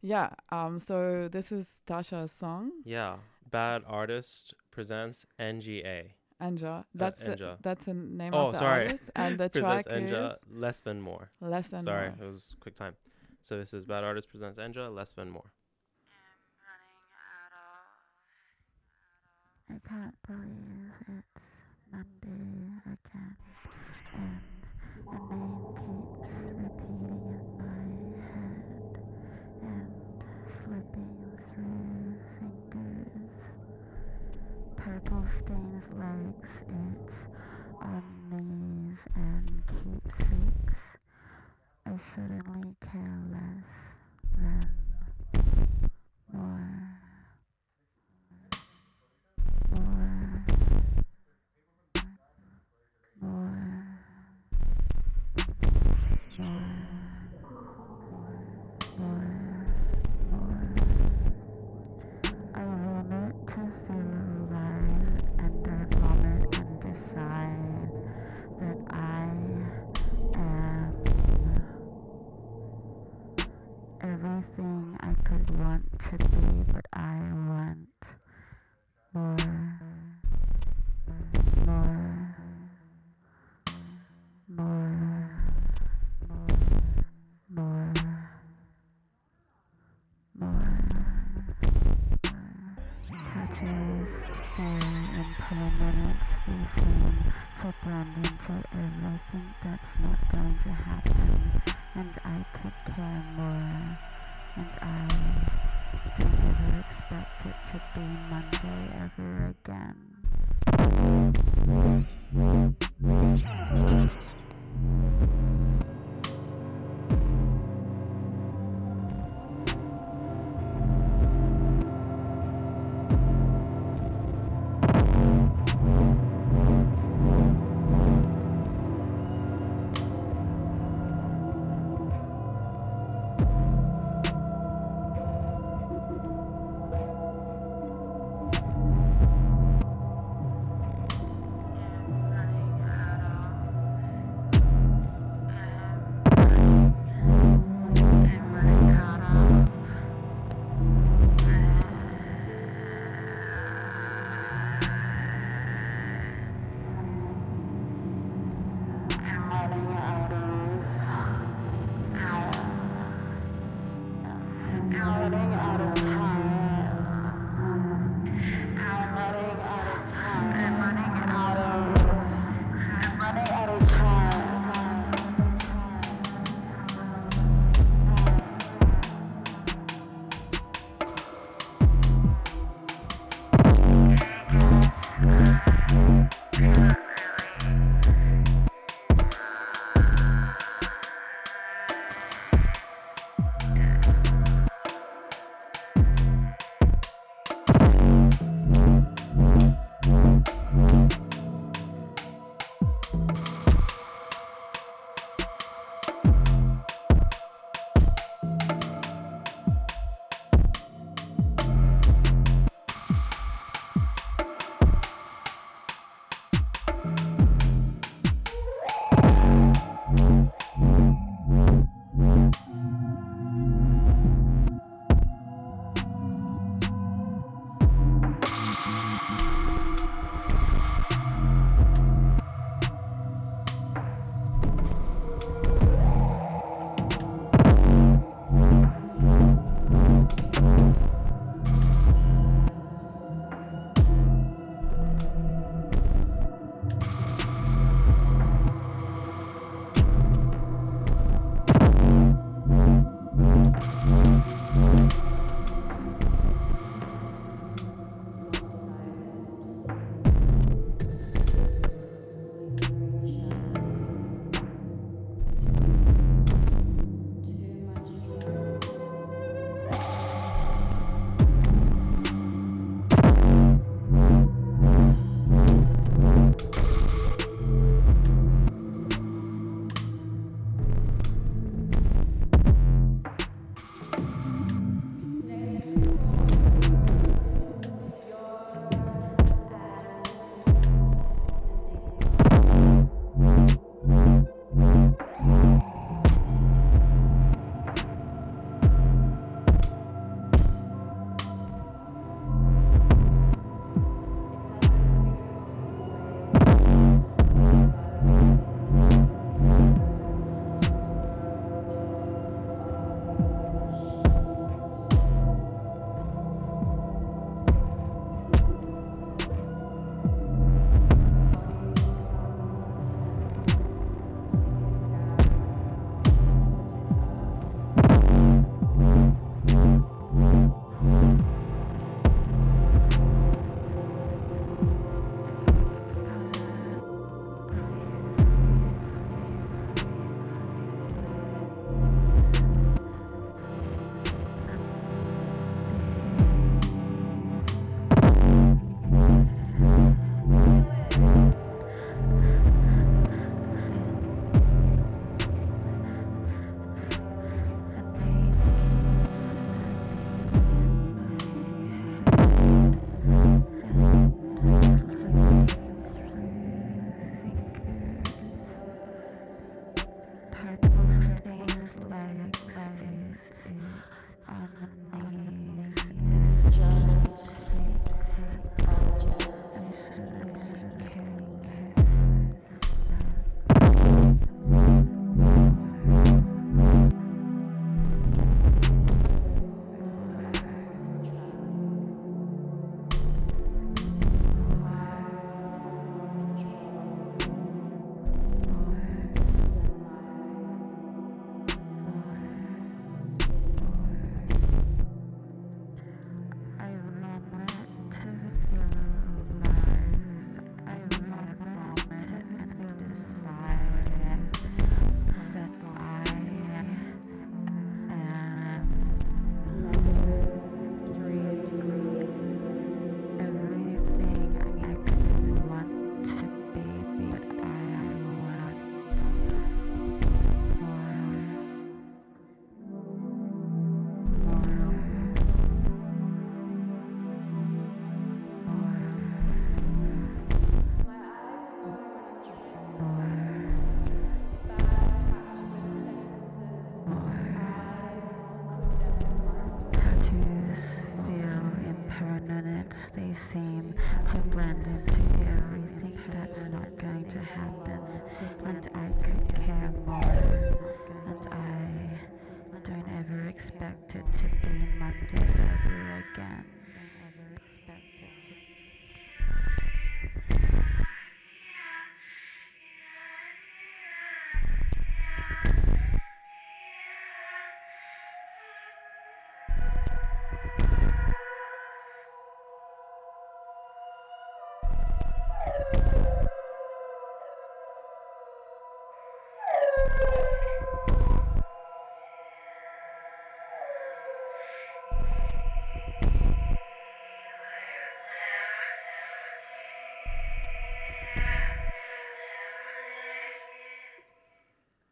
[0.00, 0.30] yeah.
[0.50, 0.78] Um.
[0.78, 2.72] So this is Tasha's song.
[2.84, 3.16] Yeah.
[3.50, 6.10] Bad artist presents NGA.
[6.40, 6.80] Anja.
[6.80, 7.54] Uh, that's uh, Anja.
[7.54, 8.84] A, that's a name oh, of the sorry.
[8.86, 9.10] artist.
[9.16, 11.30] And the track is Less Than More.
[11.40, 12.16] Less Than sorry, More.
[12.16, 12.94] Sorry, it was quick time.
[13.42, 15.52] So this is Bad Artist Presents Anja, Less Than More.
[19.70, 20.14] I can't
[21.08, 21.26] it's
[21.92, 22.57] Monday.
[35.98, 37.08] makes it
[38.30, 40.76] knees, and keeps it.
[41.86, 43.77] I certainly care less.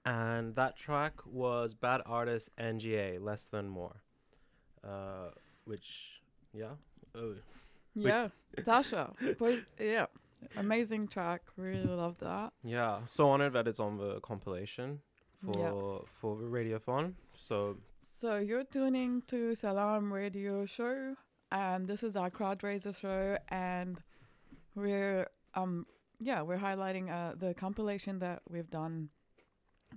[0.06, 3.96] And that track was Bad Artist NGA, Less Than More.
[4.84, 5.30] Uh,
[5.64, 6.74] which, yeah.
[7.14, 7.34] Oh,
[7.94, 8.28] Yeah,
[8.58, 9.14] Tasha.
[9.38, 10.06] But yeah,
[10.56, 11.42] amazing track.
[11.56, 12.52] Really love that.
[12.62, 13.00] yeah.
[13.04, 15.00] So honored that it's on the compilation
[15.42, 16.08] for Yeah.
[16.20, 17.14] for the Radiothon.
[17.36, 21.16] So So you're tuning to Salaam Radio Show,
[21.50, 24.00] and this is our crowd raiser show, and
[24.76, 25.86] we're um
[26.20, 29.08] yeah we're highlighting uh the compilation that we've done,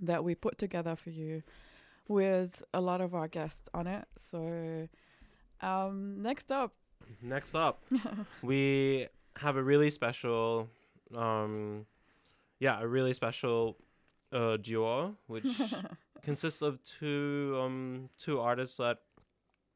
[0.00, 1.42] that we put together for you,
[2.08, 4.04] with a lot of our guests on it.
[4.16, 4.88] So,
[5.60, 6.72] um next up,
[7.22, 7.82] next up,
[8.42, 10.68] we have a really special,
[11.16, 11.86] um,
[12.58, 13.76] yeah, a really special
[14.32, 15.46] uh, duo, which
[16.22, 18.98] consists of two um two artists that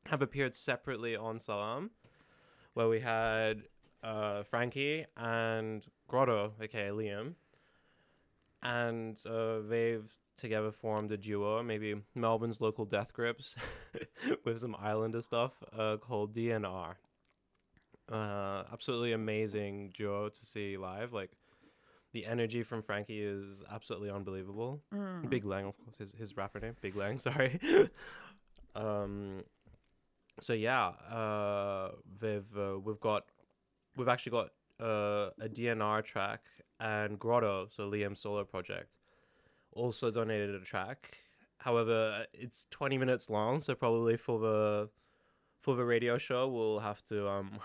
[0.07, 1.91] have appeared separately on Salaam,
[2.75, 3.63] where we had
[4.03, 7.35] uh Frankie and Grotto, aka Liam,
[8.65, 13.57] and uh, they've together formed a duo, maybe Melbourne's local death grips,
[14.45, 16.95] with some Islander stuff, uh, called DNR.
[18.11, 21.13] Uh, absolutely amazing duo to see live.
[21.13, 21.31] Like
[22.13, 24.83] the energy from Frankie is absolutely unbelievable.
[24.93, 25.29] Mm.
[25.29, 27.19] Big Lang, of course, his his rapper name, Big Lang.
[27.19, 27.59] Sorry.
[28.75, 29.45] um,
[30.41, 33.25] so yeah, uh, they've uh, we've got
[33.97, 34.51] we've actually got
[34.81, 36.43] uh, a DNR track
[36.85, 38.97] and Grotto, so Liam's solo project,
[39.73, 41.19] also donated a track.
[41.59, 44.91] However, it's twenty minutes long, so probably for the
[45.63, 47.59] for the radio show, we'll have to um,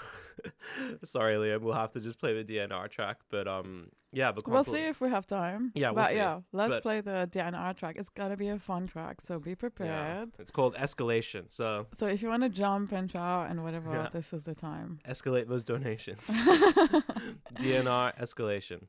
[1.03, 3.17] sorry, Liam, we'll have to just play the DNR track.
[3.29, 5.73] But um, yeah, the We'll see if we have time.
[5.75, 6.15] Yeah, we'll but see.
[6.15, 7.97] yeah, let's But- play the DNR track.
[7.97, 10.29] It's gonna be a fun track, so be Yeah, prepared.
[10.39, 11.51] it's called Escalation.
[11.51, 14.07] So So if you want to jump and shout and whatever, Yeah.
[14.13, 14.99] this is the time.
[15.05, 16.29] escalate those donations.
[17.55, 18.83] DNR escalation.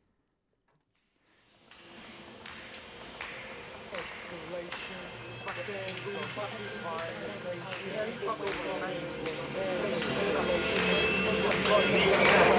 [11.72, 12.49] Thank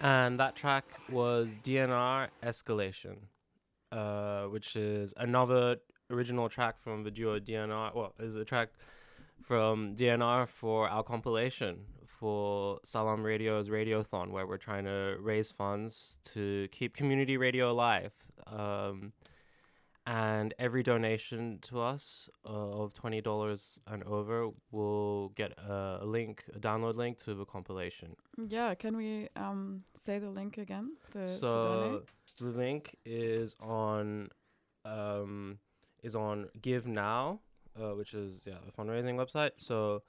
[0.00, 3.16] and that track was DNR Escalation,
[3.92, 5.76] uh, which is another
[6.10, 7.94] original track from the duo DNR.
[7.94, 8.70] Well, is a track
[9.42, 16.18] from DNR for our compilation for Salaam Radio's Radiothon, where we're trying to raise funds
[16.24, 18.12] to keep community radio alive.
[18.46, 19.12] Um,
[20.10, 26.44] and every donation to us uh, of twenty dollars and over will get a, link,
[26.52, 28.16] a download link to the compilation.
[28.48, 30.96] Yeah, can we um say the link again?
[31.12, 32.02] The, so
[32.40, 34.30] the link is on
[34.84, 35.60] um
[36.02, 37.40] is on Give Now,
[37.80, 39.52] uh, which is yeah a fundraising website.
[39.58, 40.02] So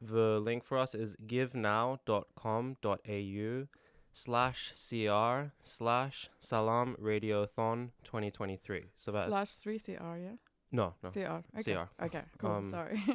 [0.00, 3.66] the link for us is givenow.com.au
[4.12, 10.36] slash cr slash salam radiothon 2023 so that's slash three CR, yeah.
[10.70, 11.42] no no CR.
[11.58, 11.74] Okay.
[11.74, 12.04] CR.
[12.04, 12.22] Okay.
[12.38, 12.50] Cool.
[12.50, 13.02] Um, Sorry.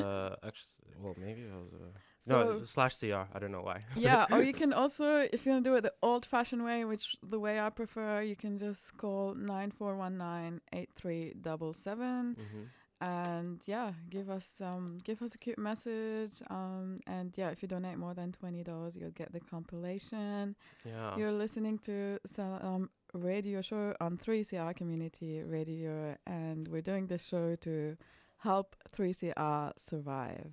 [0.00, 3.80] uh actually well maybe I was uh, so no slash cr i don't know why
[3.96, 7.16] yeah, or you can also, if you want to do it the old-fashioned way, which
[7.20, 11.72] the way I prefer, you can just call nine four one nine eight three double
[11.74, 12.62] seven, hmm
[13.02, 16.40] and yeah, give us um give us a cute message.
[16.48, 20.54] Um, and yeah, if you donate more than twenty dollars, you'll get the compilation.
[20.84, 27.26] yeah You're listening to Salaam Radio Show on 3CR Community Radio, and we're doing this
[27.26, 27.96] show to
[28.38, 30.52] help 3CR survive.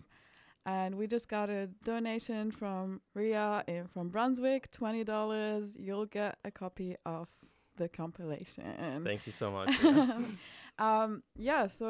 [0.66, 5.78] And we just got a donation from Ria in from Brunswick, twenty dollars.
[5.80, 7.30] You'll get a copy of
[7.80, 9.04] the compilation.
[9.04, 10.22] thank you so much yeah.
[10.78, 11.90] um, yeah, so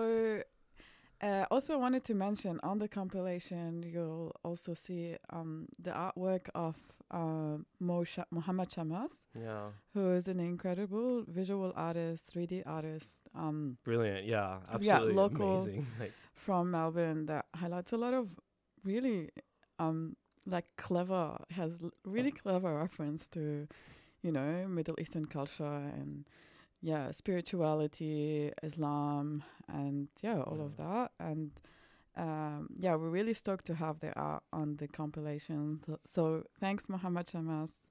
[1.22, 6.76] uh, also wanted to mention on the compilation you'll also see um, the artwork of
[7.12, 14.60] uh, Mo Chamas, yeah who is an incredible visual artist, 3D artist um, brilliant yeah
[14.80, 18.26] Yeah, absolutely local- amazing like from Melbourne that highlights a lot of
[18.86, 19.30] really
[19.78, 23.68] um, like clever, has l- really clever reference to,
[24.22, 25.64] you know, Middle Eastern culture
[25.96, 26.26] and
[26.82, 31.12] yeah, spirituality, Islam, and yeah, all of that.
[31.20, 31.52] And
[32.18, 35.82] um, yeah, we're really stoked to have their art on the compilation.
[35.86, 37.90] Th- So thanks, Mohamed Chamas,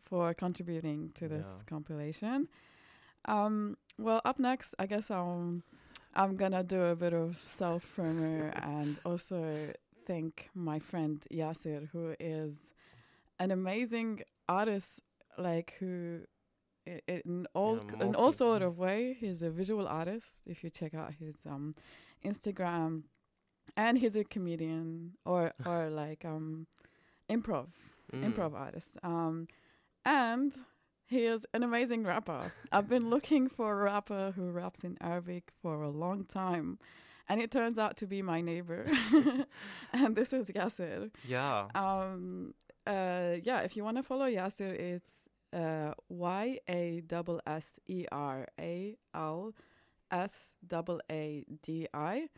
[0.00, 1.64] for contributing to this Yeah.
[1.66, 2.48] compilation.
[3.26, 5.62] Um, well, up next, I guess I'm
[6.14, 9.72] I'm gonna do a bit of self promo and also
[10.06, 12.72] thank my friend Yasser, who is
[13.38, 15.02] an amazing artist,
[15.38, 16.20] like who
[17.06, 19.16] in all Yeah, in all sort of way.
[19.18, 20.42] He's a visual artist.
[20.46, 21.74] If you check out his um
[22.24, 23.04] Instagram,
[23.76, 26.66] and he's a comedian or or like um
[27.30, 27.68] improv
[28.12, 28.24] mm.
[28.24, 28.96] improv artist.
[29.02, 29.48] Um,
[30.04, 30.54] and
[31.06, 32.52] he is an amazing rapper.
[32.72, 36.78] I've been looking for a rapper who raps in Arabic for a long time.
[37.30, 38.86] And it turns out to be my neighbor.
[39.92, 41.10] and this is Yasser.
[41.26, 42.54] yeah Um,
[42.88, 48.06] uh, yeah, if you want to follow Yasser, it's uh, Y A S S E
[48.10, 49.54] R A L
[50.10, 52.28] S double A D I.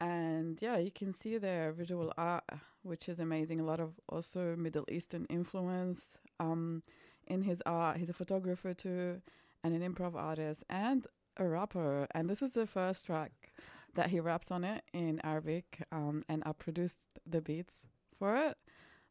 [0.00, 2.44] And yeah, you can see their visual art,
[2.82, 3.60] which is amazing.
[3.60, 6.82] A lot of also Middle Eastern influence um,
[7.26, 7.96] in his art.
[7.96, 9.22] He's a photographer too,
[9.64, 11.06] and an improv artist, and
[11.38, 12.06] a rapper.
[12.14, 13.32] And this is the first track
[13.94, 15.82] that he raps on it in Arabic.
[15.90, 17.88] Um, and I produced the beats
[18.18, 18.56] for it.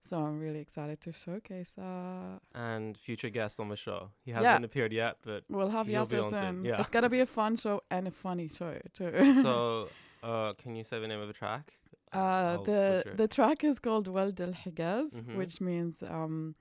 [0.01, 2.39] So I'm really excited to showcase that.
[2.55, 4.11] and future guest on the show.
[4.23, 6.79] He hasn't appeared yet, but We'll have Yasser on soon, yeah.
[6.79, 9.11] It's gonna be a fun show and a funny show too.
[9.41, 9.89] so
[10.23, 11.73] uh, can you say the name of the track?
[12.13, 15.35] uh, the butcher the track is called Wald al Hijaz, Mhm.
[15.35, 16.55] which means um,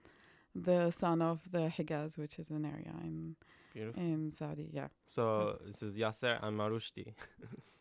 [0.54, 3.36] the son of the Hijaz, which is an area in
[3.72, 4.02] Beautiful.
[4.02, 4.68] in Saudi.
[4.72, 4.88] Yeah.
[5.04, 7.14] So this is Yasser and Marroushti.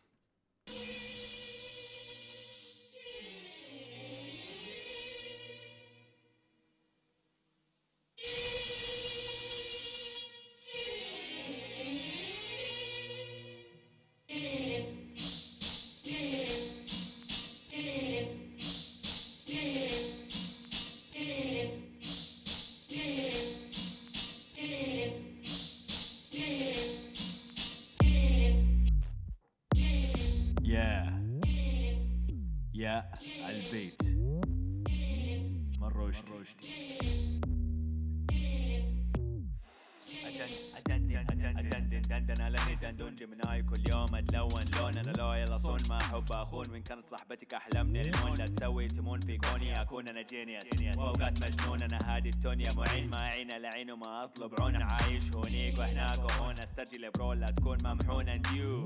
[52.56, 54.82] هادي التونيا معين ما عين العين وما أطلب عون.
[54.82, 58.84] عايش هونيك وهناك وهون استرجل برو لا تكون ممحون and you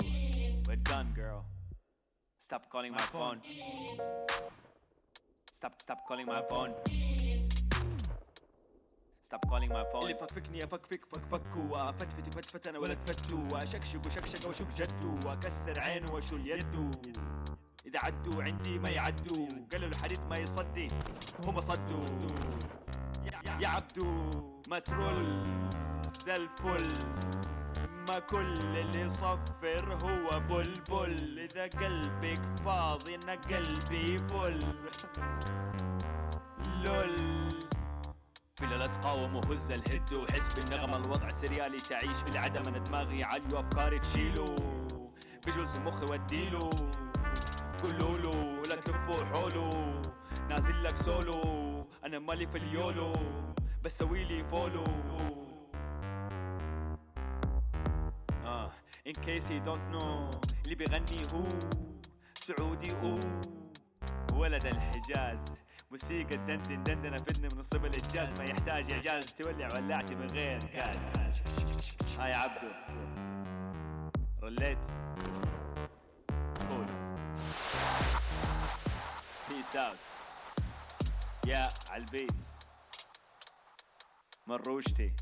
[0.69, 1.45] we're done girl.
[2.39, 3.39] Stop calling my phone.
[5.59, 6.73] Stop, stop calling my phone.
[9.23, 10.03] Stop calling my phone.
[10.03, 16.13] اللي فكفكني افكفك فكفكوا فتفتي فتفت أنا ولا تفتوا اشكشك وشكشك واشوف جدو واكسر عينه
[16.13, 16.91] واشول يده
[17.86, 19.48] إذا عدوا عندي ما يعدوا.
[19.73, 20.89] قالوا الحديد ما يصدي.
[21.47, 22.07] هم صدوا.
[23.61, 24.31] يا عبدو
[24.69, 25.27] ما ترول.
[26.27, 26.89] زي الفل
[28.09, 31.39] ما كل اللي يصفر هو بلبل.
[31.39, 34.61] إذا قلبك فاضي أنا قلبي فل.
[36.85, 37.48] لول.
[38.57, 40.97] في لا تقاوم وهز الهد وحس بالنغمة.
[40.97, 42.62] الوضع سريالي تعيش في العدم.
[42.69, 44.57] أنا دماغي عالي وافكاري تشيله.
[45.43, 46.70] فيجوالز مخي وديله.
[47.82, 50.02] قولولو لا تلفوا حوله
[50.48, 53.15] نازل لك سولو أنا مالي في اليولو
[53.85, 54.85] بس سويلي فولو.
[58.44, 58.70] آه
[59.09, 61.48] in case you don't know اللي بيغني هو
[62.35, 63.20] سعودي أو
[64.35, 65.39] ولد الحجاز.
[65.90, 68.40] موسيقى دندن دندن افدني من الصبا للجاز.
[68.40, 70.97] ما يحتاج إعجاز تولع ولعتي من غير كاز
[72.19, 72.69] هاي عبدو.
[74.43, 74.86] رليت
[76.69, 76.86] كول.
[79.71, 79.97] بيس اوت
[81.47, 82.33] يا عالبيت
[84.47, 85.13] مروشتي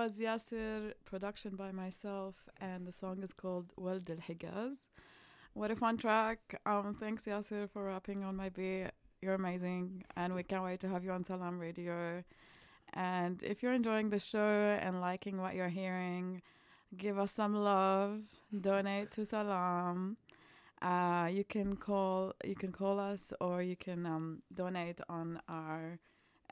[0.00, 4.88] was Yasser, production by myself, and the song is called Wald Al Higaz.
[5.52, 6.58] What a fun track.
[6.64, 8.92] Um, thanks, Yasser, for rapping on my beat.
[9.20, 12.24] You're amazing, and we can't wait to have you on Salaam Radio.
[12.94, 16.40] And if you're enjoying the show and liking what you're hearing,
[16.96, 18.22] give us some love,
[18.58, 20.16] donate to Salaam.
[20.80, 25.98] Uh, you can call you can call us or you can um, donate on our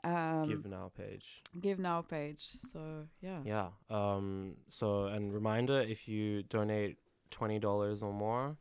[0.03, 1.41] um, Give now page.
[1.59, 2.41] give now page.
[2.41, 3.41] So yeah.
[3.45, 3.67] Yeah.
[3.89, 4.55] Um.
[4.69, 6.97] So and reminder, if you donate
[7.31, 8.57] twenty dollars or more,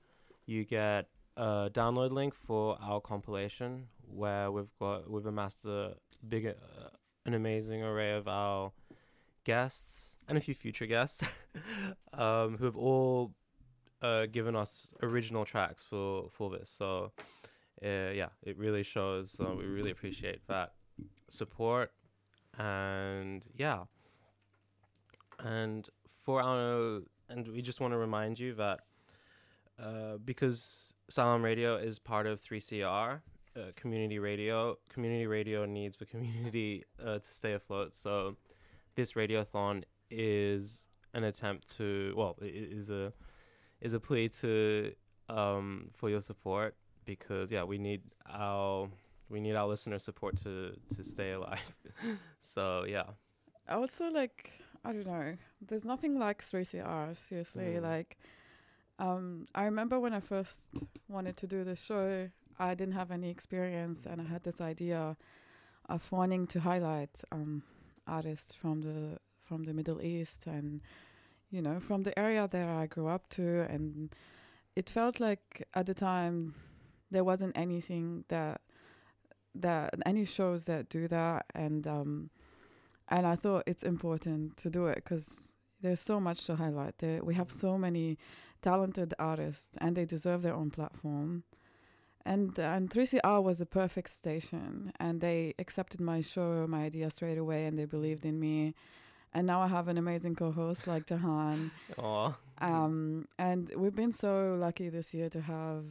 [0.47, 5.95] you get a download link for our compilation where we've got we've amassed a
[6.27, 6.53] big, uh,
[7.27, 8.73] an amazing array of our
[9.45, 11.23] guests and a few future guests,
[12.13, 13.33] um, who have all
[14.03, 16.69] uh, given us original tracks for for this.
[16.71, 17.13] So,
[17.85, 19.41] uh, yeah, it really shows.
[19.41, 20.73] Uh, we really appreciate that
[21.29, 21.93] support,
[22.59, 23.85] and yeah,
[25.41, 28.81] and for our and we just want to remind you that
[29.83, 33.21] uh, because Salaam Radio is part of 3CR,
[33.57, 37.95] uh, community radio, community radio needs the community uh, to stay afloat.
[37.95, 38.37] So
[38.97, 43.13] this radiothon is an attempt to well, i- i- is a
[43.81, 44.93] is a plea to
[45.29, 48.89] um, for your support because yeah, we need our
[49.31, 51.75] we need our listener support to to stay alive.
[52.41, 53.05] so yeah,
[53.69, 54.51] also like
[54.85, 55.37] I don't know.
[55.61, 57.15] There's nothing like 3CR.
[57.17, 57.83] Seriously, Mm.
[57.83, 58.17] like
[58.99, 60.69] um, I remember when I first
[61.09, 62.29] wanted to do this show,
[62.59, 65.17] I didn't have any experience, and I had this idea
[65.89, 67.63] of wanting to highlight um,
[68.07, 70.81] artists from the from the Middle East and
[71.51, 74.15] you know from the area that I grew up to, and
[74.77, 76.55] it felt like at the time
[77.11, 78.61] there wasn't anything that
[79.55, 82.31] that any shows that do that, and um,
[83.09, 86.99] and I thought it's important to do it because there's so much to highlight.
[86.99, 88.19] There we have so many
[88.63, 91.45] talented artists, and they deserve their own platform.
[92.27, 97.39] And and 3CR was a perfect station, and they accepted my show, my idea straight
[97.39, 98.75] away, and they believed in me.
[99.33, 102.35] And now I have an amazing co-host like Jahan, Aw.
[102.61, 105.85] um, and we've been so lucky this year to have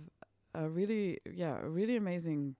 [0.56, 2.56] a really, yeah, a really amazing,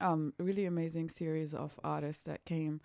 [0.00, 2.80] um, really amazing series of artists that came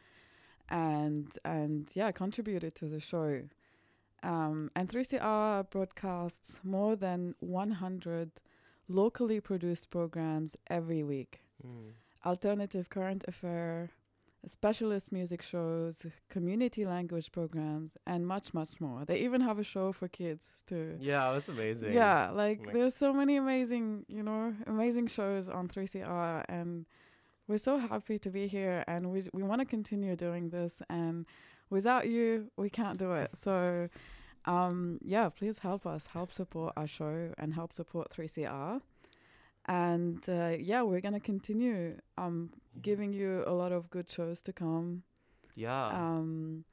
[0.69, 3.43] and and yeah contributed to the show.
[4.23, 8.31] Um, and 3CR broadcasts more than 100
[8.87, 11.93] locally produced programs every week Mm.
[12.25, 13.91] alternative current affair,
[14.45, 19.05] specialist music shows, community language programs, and much, much more.
[19.05, 20.97] They even have a show for kids too.
[20.99, 21.93] Yeah, that's amazing.
[21.93, 26.85] Yeah, like Like- there's so many amazing, you know, amazing shows on 3CR, and
[27.47, 31.25] we're so happy to be here, and we we want to continue doing this, and
[31.69, 33.31] without you, we can't do it.
[33.35, 33.89] So.
[34.45, 38.81] um, yeah, please help us, help support our show, and help support 3CR.
[39.65, 42.51] And uh, yeah, we're gonna continue um,
[42.81, 45.03] giving you a lot of good shows to come.
[45.55, 45.87] Yeah.
[45.89, 46.65] Um,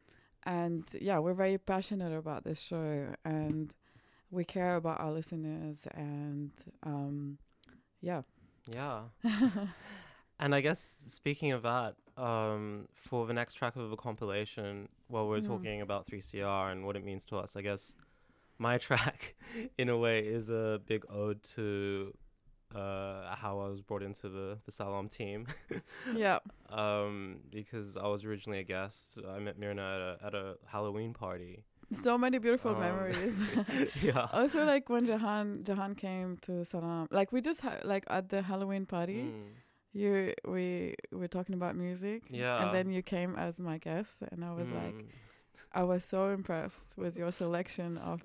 [0.44, 3.74] and yeah, we're very passionate about this show, and
[4.30, 5.86] we care about our listeners.
[5.94, 6.52] And
[6.84, 7.38] um,
[8.00, 8.22] yeah,
[8.72, 9.02] Yeah.
[10.40, 15.28] and I guess speaking of that, um, for the next track of the compilation, while
[15.28, 15.46] we're Mhm.
[15.46, 17.96] talking about 3CR and what it means to us, I guess
[18.58, 19.34] my track,
[19.78, 22.14] in a way, is a big ode to
[22.74, 25.46] uh, how I was brought into the, the Salaam team.
[26.14, 26.38] yeah,
[26.70, 29.18] um, because I was originally a guest.
[29.28, 31.64] I met Mirna at a, at a Halloween party.
[31.92, 33.40] so many beautiful Um, memories.
[34.02, 34.26] yeah.
[34.32, 38.42] also, like when Jahan Jahan came to Salaam, like we just ha- like at the
[38.42, 39.22] Halloween party.
[39.22, 39.52] Mm.
[39.94, 42.60] you we were talking about music Yeah.
[42.62, 45.08] and then you came as my guest and i was like Mm.
[45.80, 48.20] i was so impressed with your selection of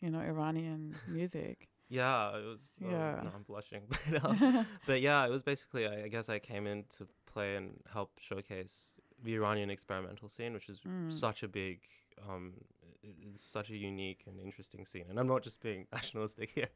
[0.00, 2.76] you know iranian music Yeah, it was.
[2.82, 3.20] Uh, Yeah.
[3.22, 5.86] no, I'm blushing, but um, but yeah, it was basically.
[5.86, 10.52] I, I guess I came in to play and help showcase the Iranian experimental scene,
[10.54, 11.12] which is Mm.
[11.12, 11.80] such a big,
[12.28, 12.54] um,
[13.02, 15.04] it's such a unique and interesting scene.
[15.10, 16.70] And I'm not just being nationalistic here.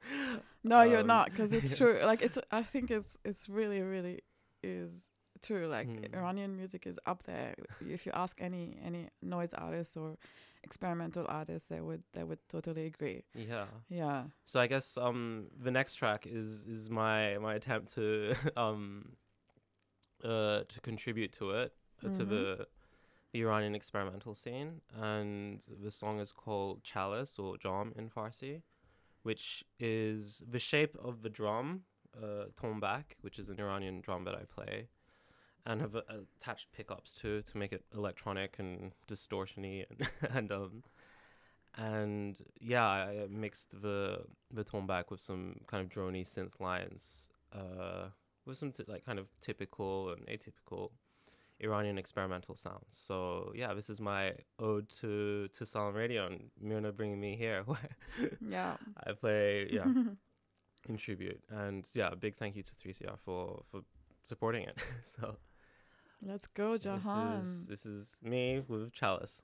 [0.65, 4.21] no you're Um, not because it's true like it's i think it's it's really really
[4.63, 4.93] is
[5.43, 6.15] true like Hmm.
[6.15, 10.17] iranian music is up there if you ask any any noise artists or
[10.67, 13.67] experimental artists they would they would totally agree Yeah.
[13.89, 18.07] yeah So I guess um the next track is is my my attempt to
[18.65, 18.83] um
[20.25, 21.73] uh to contribute to it
[22.05, 22.29] uh, to Mhm.
[22.35, 22.67] the
[23.33, 24.71] the Iranian experimental scene
[25.13, 28.63] and the song is called Chalice or Jam in Farsi
[29.29, 31.83] which is the shape of the drum
[32.25, 34.89] uh tombak which is an Iranian drum that I play
[35.67, 36.01] and have uh,
[36.37, 40.83] attached pickups to to make it electronic and distortiony and, and um
[41.77, 48.09] and yeah, I mixed the the tombak with some kind of drony synth lines, uh,
[48.47, 50.91] with some t- like kind of typical and atypical
[51.61, 52.87] Iranian experimental sounds.
[52.89, 57.63] So yeah, this is my ode to to Salaam Radio and Mirna bringing me here,
[57.67, 57.91] where
[58.41, 58.77] yeah
[59.07, 59.85] I play yeah
[60.89, 61.43] in tribute.
[61.51, 63.83] And yeah, big thank you to 3CR for for
[64.25, 64.83] supporting it.
[65.03, 65.37] so
[66.23, 69.43] let's go jahan this is this is me with Chalice.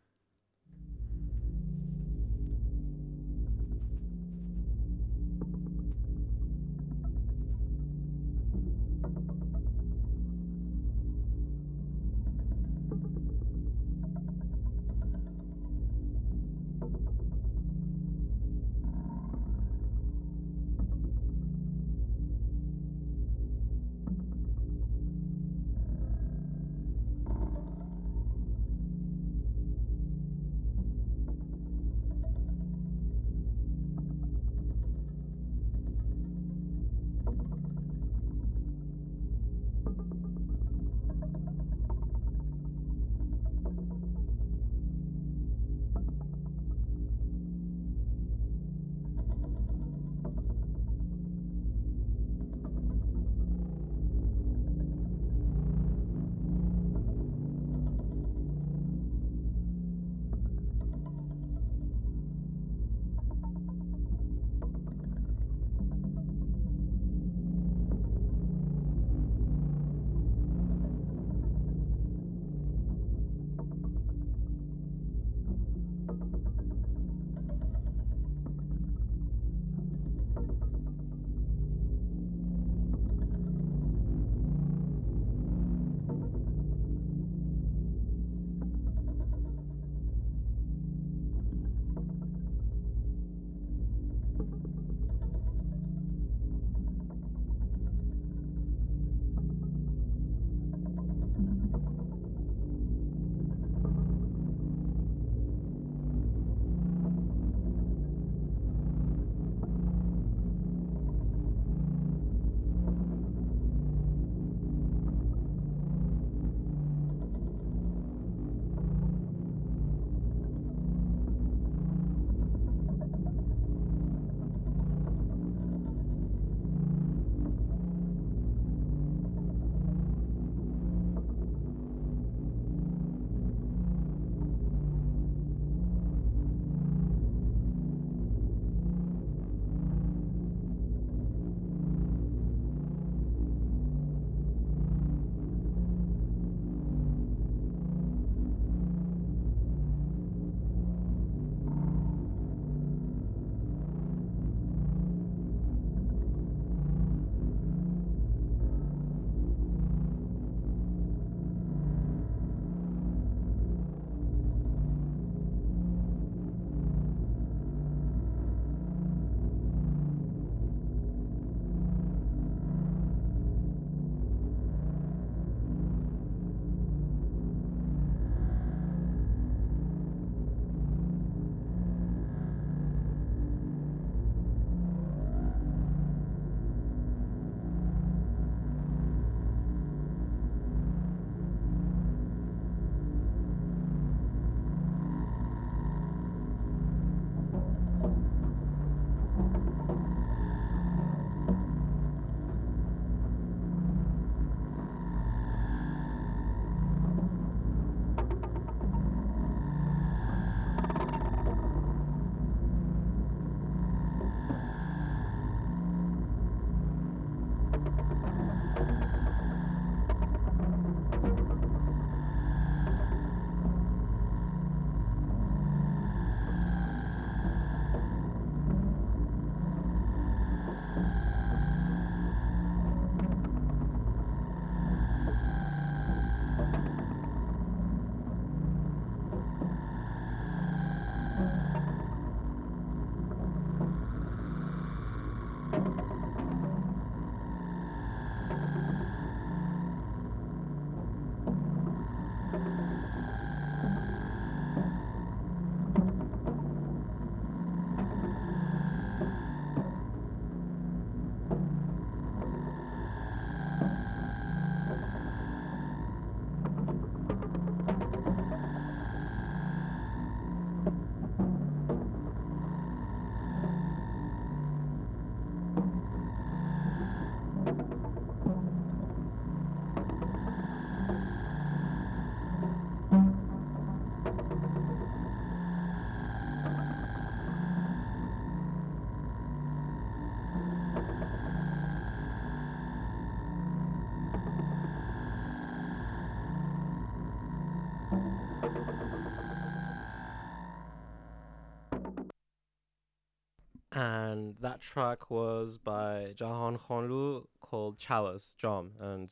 [303.94, 309.30] And that track was by Jahan Xanlu called Chalice Jam, and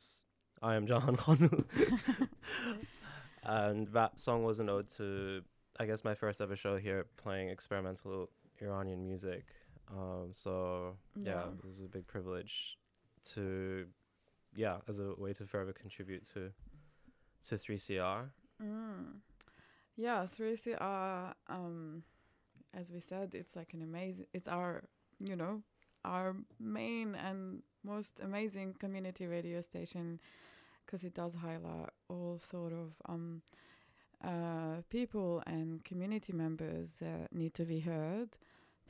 [0.61, 2.27] I am Jahan Xanlu.
[3.43, 5.41] and that song was an ode to,
[5.79, 8.29] I guess, my first ever show here playing experimental
[8.61, 9.45] Iranian music.
[9.91, 11.31] Um, so yeah.
[11.31, 11.43] Yeah.
[11.57, 12.77] it was a big privilege
[13.33, 13.85] to,
[14.55, 16.51] yeah, as a way to further contribute to,
[17.47, 18.29] to 3CR.
[18.63, 19.15] Mm.
[19.97, 22.03] Yeah, 3CR, um,
[22.81, 24.83] as we said, it's like an amazing, it's our,
[25.19, 25.61] you know,
[26.03, 30.19] our main and most amazing community radio station
[30.85, 33.41] because it does highlight all sort of um,
[34.23, 38.29] uh, people and community members that need to be heard.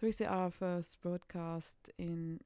[0.02, 2.40] 3CR first broadcast in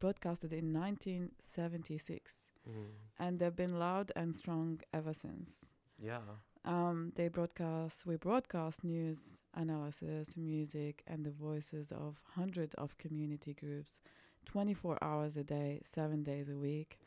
[0.00, 2.86] broadcasted in 1976, Mm.
[3.18, 5.76] and they've been loud and strong ever since.
[5.98, 6.20] Yeah.
[6.64, 13.52] Um, they broadcast, we broadcast news, analysis, music, and the voices of hundreds of community
[13.52, 14.00] groups
[14.46, 16.98] 24 hours a day, seven days a week.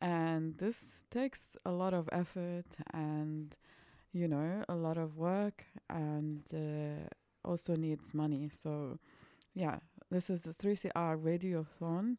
[0.00, 3.54] And this takes a lot of effort and,
[4.12, 7.08] you know, a lot of work and uh,
[7.44, 8.48] also needs money.
[8.50, 8.98] So,
[9.54, 9.78] yeah,
[10.10, 12.16] this is the 3CR Radiothon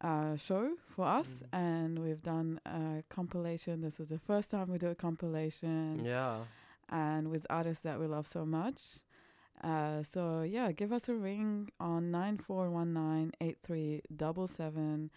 [0.00, 1.58] uh, show for us, Mhm.
[1.58, 3.80] and we've done a compilation.
[3.82, 6.44] This is the first time we do a compilation, Yeah.
[6.88, 9.00] and with artists that we love so much.
[9.62, 14.46] Uh, so yeah, give us a ring on nine four one nine eight three double
[14.46, 15.10] seven,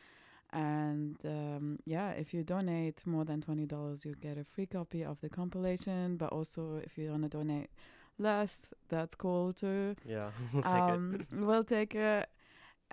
[0.51, 5.03] and um, yeah, if you donate more than twenty dollars, you get a free copy
[5.03, 6.17] of the compilation.
[6.17, 7.69] But also, if you want to donate
[8.19, 10.31] less, that's cool too Yeah.
[10.53, 11.33] we'll take um, it.
[11.33, 12.29] we'll take it.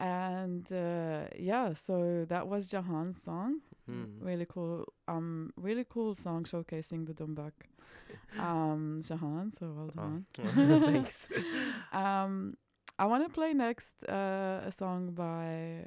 [0.01, 3.61] And uh, yeah, so that was Jahan's song.
[3.91, 4.07] Mm.
[4.21, 7.53] Really cool, um, really cool song showcasing the Dumbak.
[8.39, 10.27] um, Jahan, so well Oh, done.
[10.93, 11.29] thanks.
[11.93, 12.57] Um,
[12.99, 15.87] I want to play next uh, a song by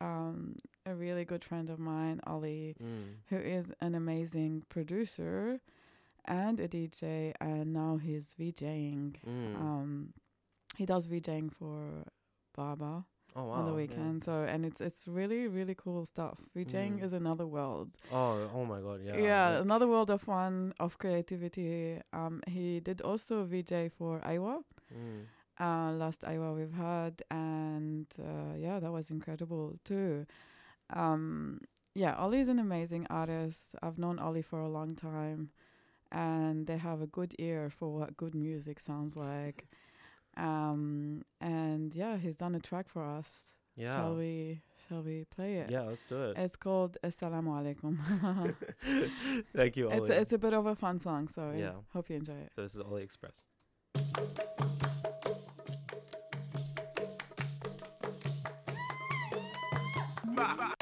[0.00, 0.56] um,
[0.86, 3.16] a really good friend of mine, Ali, Mm.
[3.28, 5.60] who is an amazing producer
[6.24, 9.16] and a DJ, and now he's VJing.
[9.28, 9.54] Mm.
[9.60, 10.12] Um,
[10.76, 12.04] he does VJing for
[12.56, 13.04] Baba
[13.36, 13.52] oh wow.
[13.54, 13.76] on the yeah.
[13.76, 14.24] weekend.
[14.24, 16.38] So and it's it's really really cool stuff.
[16.56, 17.04] VJing Mm.
[17.04, 17.90] is another world.
[18.12, 19.16] Oh, oh my god, yeah.
[19.16, 22.00] Yeah, like- another world of fun of creativity.
[22.12, 24.60] Um, he did also VJ for Iowa.
[24.92, 25.24] Mm.
[25.60, 30.26] Uh, last Iowa we've had, and uh, yeah, that was incredible too.
[30.90, 31.60] Um,
[31.94, 33.76] yeah, Ollie's an amazing artist.
[33.80, 35.50] I've known Ollie for a long time,
[36.10, 39.68] and they have a good ear for what good music sounds like.
[40.36, 43.54] Um, and yeah, he's done a track for us.
[43.76, 43.92] Yeah.
[43.94, 45.70] Shall we shall we play it?
[45.70, 46.38] Yeah, let's do it.
[46.38, 48.54] It's called Assalamu alaikum.
[49.56, 49.98] Thank you, Oli.
[49.98, 51.70] It's a, it's a bit of a fun song, so yeah.
[51.70, 52.52] I hope you enjoy it.
[52.54, 53.42] So this is Oli Express.
[60.36, 60.74] Bye.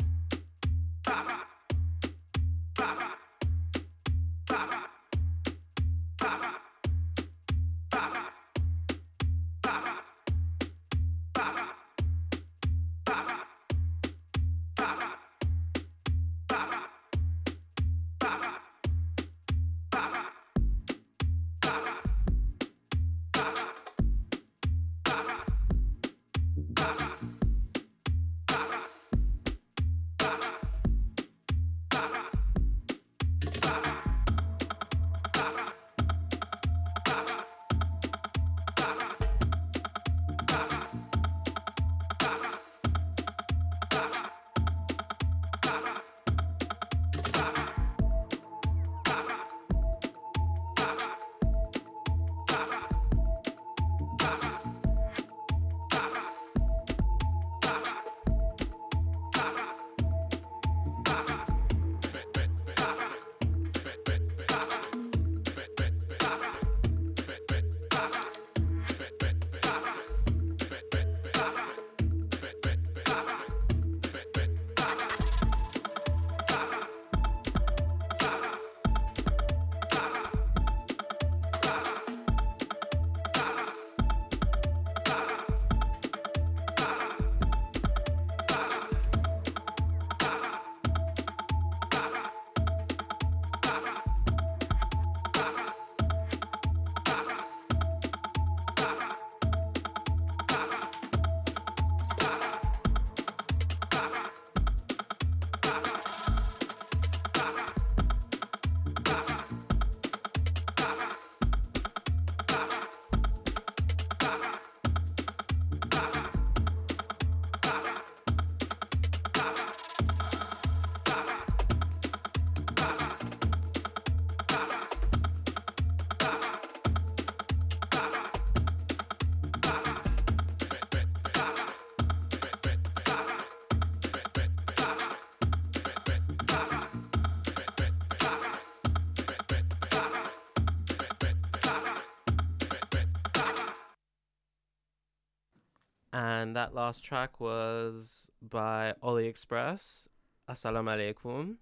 [146.22, 150.08] And that last track was by Oli Express,
[150.48, 151.56] Assalamu alaikum.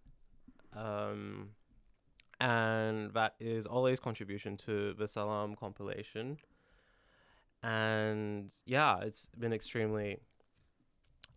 [0.77, 1.53] Um,
[2.39, 6.37] and that is Oli's contribution to the Salaam compilation.
[7.63, 10.19] And yeah, it's been extremely.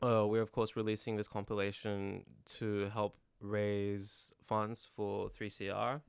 [0.01, 2.25] Uh, we're of course releasing this compilation
[2.57, 6.01] to help raise funds for 3CR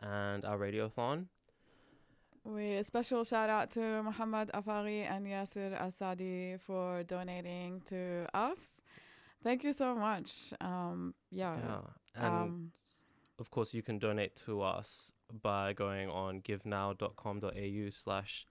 [0.00, 1.26] and our radiothon.
[2.56, 8.80] We a special shout out to Muhammad Afari and Yasser Alsaadi for donating to us.
[9.44, 10.54] Thank you so much.
[10.62, 11.58] Um, yeah.
[11.58, 11.80] Yeah.
[12.14, 12.72] And Um,
[13.38, 15.12] of course, you can donate to us
[15.42, 18.46] by going on givenow.com.au slash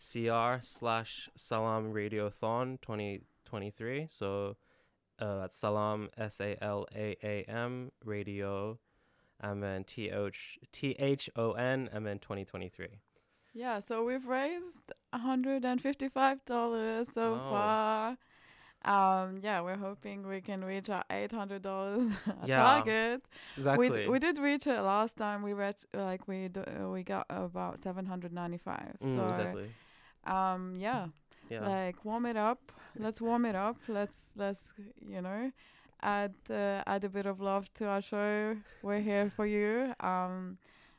[0.00, 4.06] cr slash salaam radiothon 2023.
[4.08, 4.56] So
[5.20, 8.80] uh, that's salaam, S A L A A M, radio,
[9.38, 12.88] and then T H T H O N, and then 2023.
[13.54, 13.80] Yeah.
[13.80, 17.50] So we've raised $155 so Oh.
[17.50, 18.16] far.
[18.84, 22.56] Um, yeah, we're hoping we can reach our $800 Yeah.
[22.62, 23.22] target.
[23.56, 23.88] Exactly.
[23.88, 25.42] We, we did reach it last time.
[25.42, 28.96] We reached like we do, uh, we got about 795.
[29.02, 29.70] Mm, so exactly.
[30.26, 31.06] um yeah,
[31.48, 31.66] Yeah.
[31.66, 32.60] like warm it up.
[32.98, 33.76] Let's warm it up.
[33.88, 35.50] Let's let's you know
[36.02, 38.54] add uh, add a bit of love to our show.
[38.82, 39.94] We're here for you.
[40.00, 40.58] Um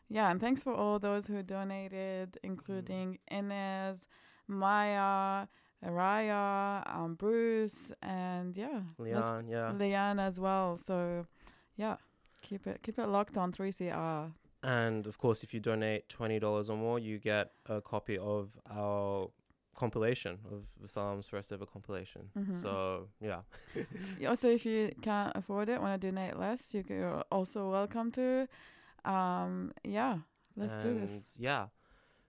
[0.09, 4.07] yeah, and thanks for all those who donated, including Inez,
[4.47, 5.47] Maya,
[5.83, 9.71] Raya, um, Bruce, and yeah, Leon, yeah.
[9.75, 10.77] Leanne as well.
[10.77, 11.25] So
[11.75, 11.97] yeah,
[12.41, 14.31] keep it keep it locked on 3CR.
[14.63, 18.49] And of course, if you donate twenty dollars or more, you get a copy of
[18.71, 19.29] our
[19.75, 22.29] compilation of the Salaam's first ever compilation.
[22.35, 22.53] Mhm.
[22.53, 23.41] So yeah,
[24.27, 28.47] Also, if you can't afford it, want to donate less, you are also welcome to.
[29.05, 30.19] Um, yeah,
[30.55, 31.37] let's do this.
[31.39, 31.67] Yeah.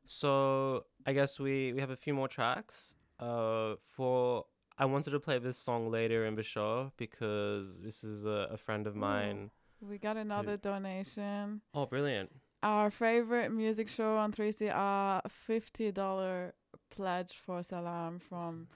[0.04, 2.96] So I guess we we have a few more tracks.
[3.18, 4.44] Uh, for
[4.78, 8.56] I wanted to play this song later in the show because this is a, a
[8.56, 9.50] friend of mine.
[9.80, 11.60] We got another donation.
[11.74, 12.30] Oh, brilliant!
[12.62, 16.54] Our favorite music show on 3CR, fifty dollar
[16.90, 18.68] pledge for Salaam from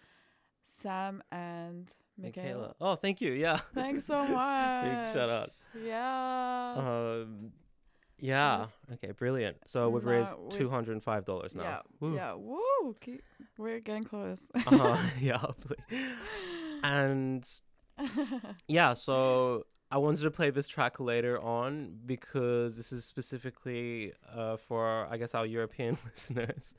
[0.81, 2.75] Sam and Michaela.
[2.81, 3.33] Oh, thank you.
[3.33, 3.61] Yeah.
[3.75, 5.15] Thanks so much.
[5.15, 5.51] shout out.
[5.85, 6.75] Yeah.
[6.77, 7.53] Um,
[8.21, 8.59] yeah.
[8.59, 8.77] Yes.
[8.95, 9.13] Okay.
[9.13, 9.57] Brilliant.
[9.65, 11.63] So we've Now raised two hundred and five dollars now.
[11.63, 11.79] yeah.
[12.01, 12.15] Woo.
[12.15, 12.35] Yeah.
[12.35, 12.95] Woo.
[13.01, 13.23] Keep,
[13.59, 14.41] we're getting close.
[14.55, 14.97] uh-huh.
[15.21, 15.39] yeah.
[15.39, 15.79] hopefully.
[16.83, 17.47] And
[18.69, 24.57] yeah, so I wanted to play this track later on because this is specifically uh,
[24.57, 26.75] for I guess our European listeners.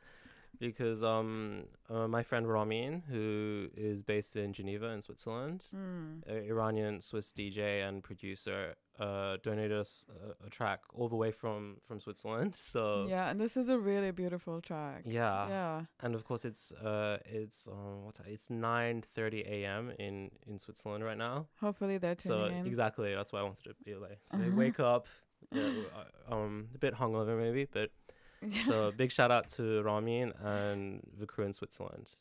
[0.68, 6.22] Because um, uh, my friend Ramin, who is based in Geneva in Switzerland, Mm.
[6.54, 11.78] Iranian Swiss DJ and producer, uh, donated us a, a track all the way from
[11.88, 12.54] from Switzerland.
[12.74, 15.02] So Yeah, and this is a really beautiful track.
[15.06, 15.78] yeah, Yeah.
[16.04, 19.84] and of course it's uh it's um what it's nine thirty a.m.
[19.98, 21.48] in in Switzerland right now.
[21.60, 22.68] Hopefully they're So tuning in.
[22.68, 24.20] exactly, that's why I wanted to be late.
[24.30, 25.08] So they wake up,
[25.52, 25.72] yeah,
[26.30, 27.90] uh, um, a bit hungover maybe, but
[28.66, 32.14] so big shout out to Ramin and the crew in Switzerland.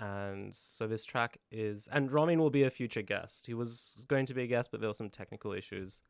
[0.00, 3.46] And so this track is, and Ramin will be a future guest.
[3.46, 6.02] He was going to be a guest, but there were some technical issues.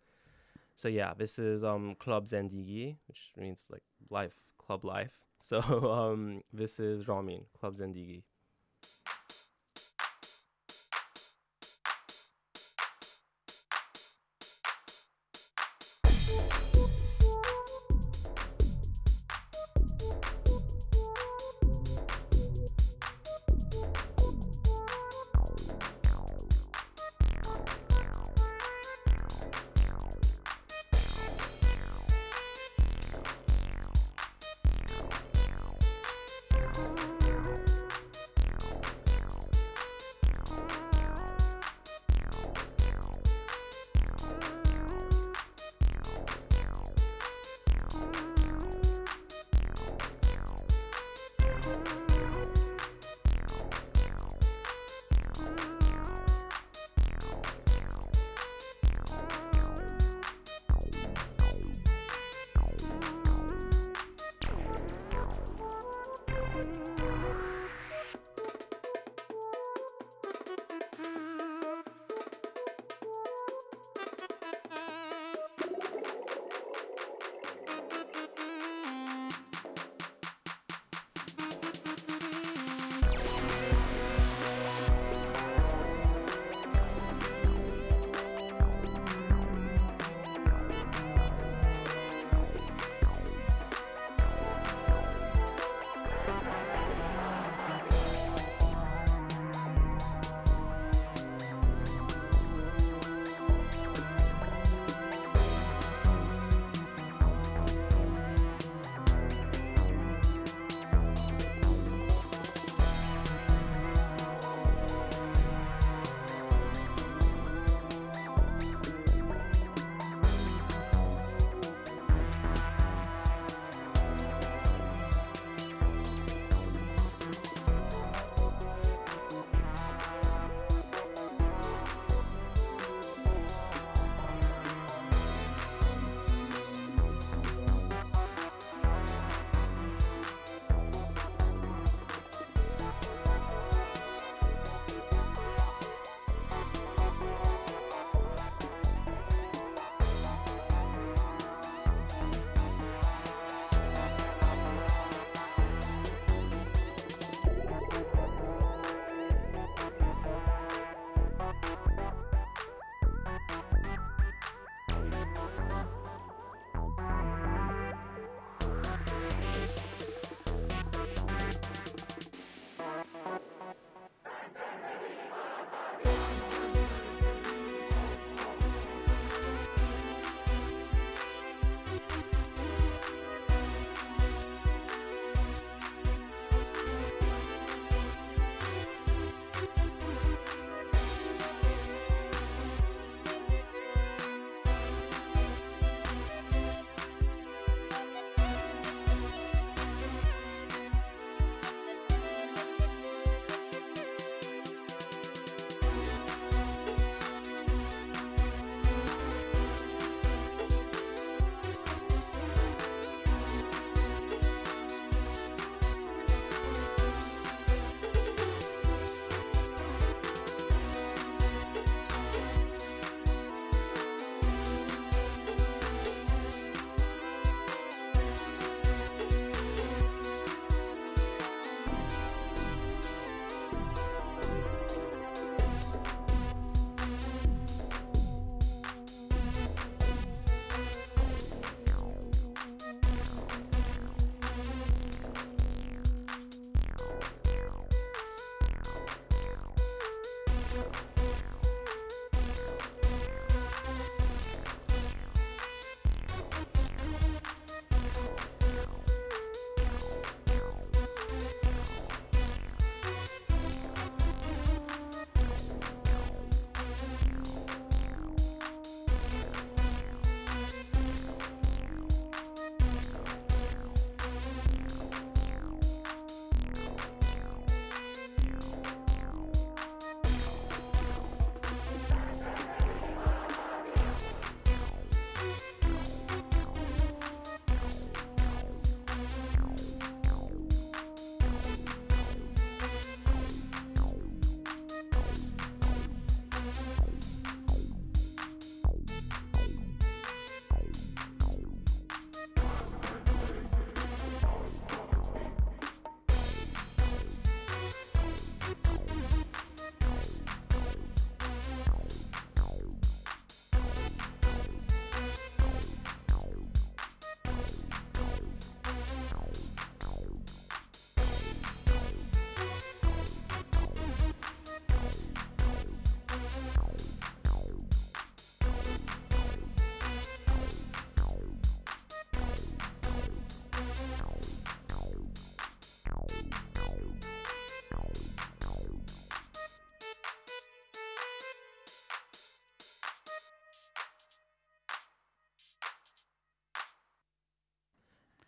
[0.75, 5.13] So yeah, this is um Club Zendigi, which means like life, club life.
[5.41, 5.61] So
[5.93, 8.25] um this is Ramin, Club Zendigi.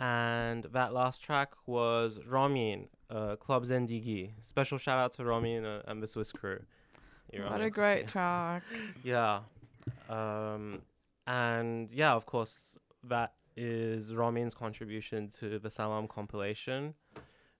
[0.01, 4.33] And that last track was Ramin, uh, Club Zendigi.
[4.41, 6.61] Special shout out to Ramin uh, and the Swiss crew.
[7.31, 8.63] You're what a great track.
[9.05, 9.41] Yeah.
[10.09, 10.83] Um,
[11.27, 16.95] and yeah, of course, that is Ramin's contribution to the Salaam compilation,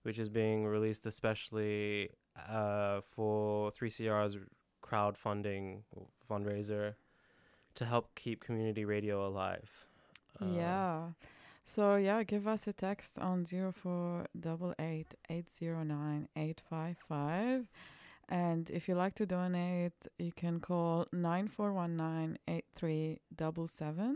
[0.01, 2.09] which is being released especially
[2.49, 4.37] uh, for 3CR's
[4.83, 5.81] crowdfunding
[6.29, 6.95] fundraiser
[7.75, 9.87] to help keep community radio alive.
[10.39, 11.01] Um, yeah.
[11.71, 16.61] So yeah, give us a text on zero four double eight eight zero nine eight
[16.69, 17.69] five five.
[18.27, 24.15] And if you like to donate, you can call 9419-8377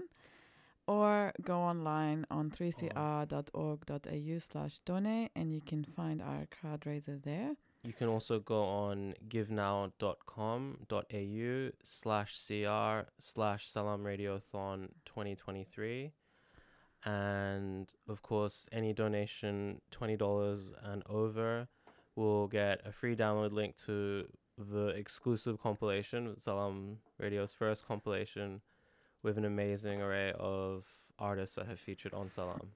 [0.85, 7.55] or go online on 3cr.org.au slash donate and you can find our crowd raiser there.
[7.85, 16.11] You can also go on givenow.com.au slash cr slash salaam radiothon 2023.
[17.05, 21.67] And of course, any donation $20 and over
[22.15, 24.25] will get a free download link to
[24.57, 28.61] the exclusive compilation, Salaam Radio's first compilation,
[29.21, 30.85] with an amazing array of
[31.19, 32.71] artists that have featured on Salaam.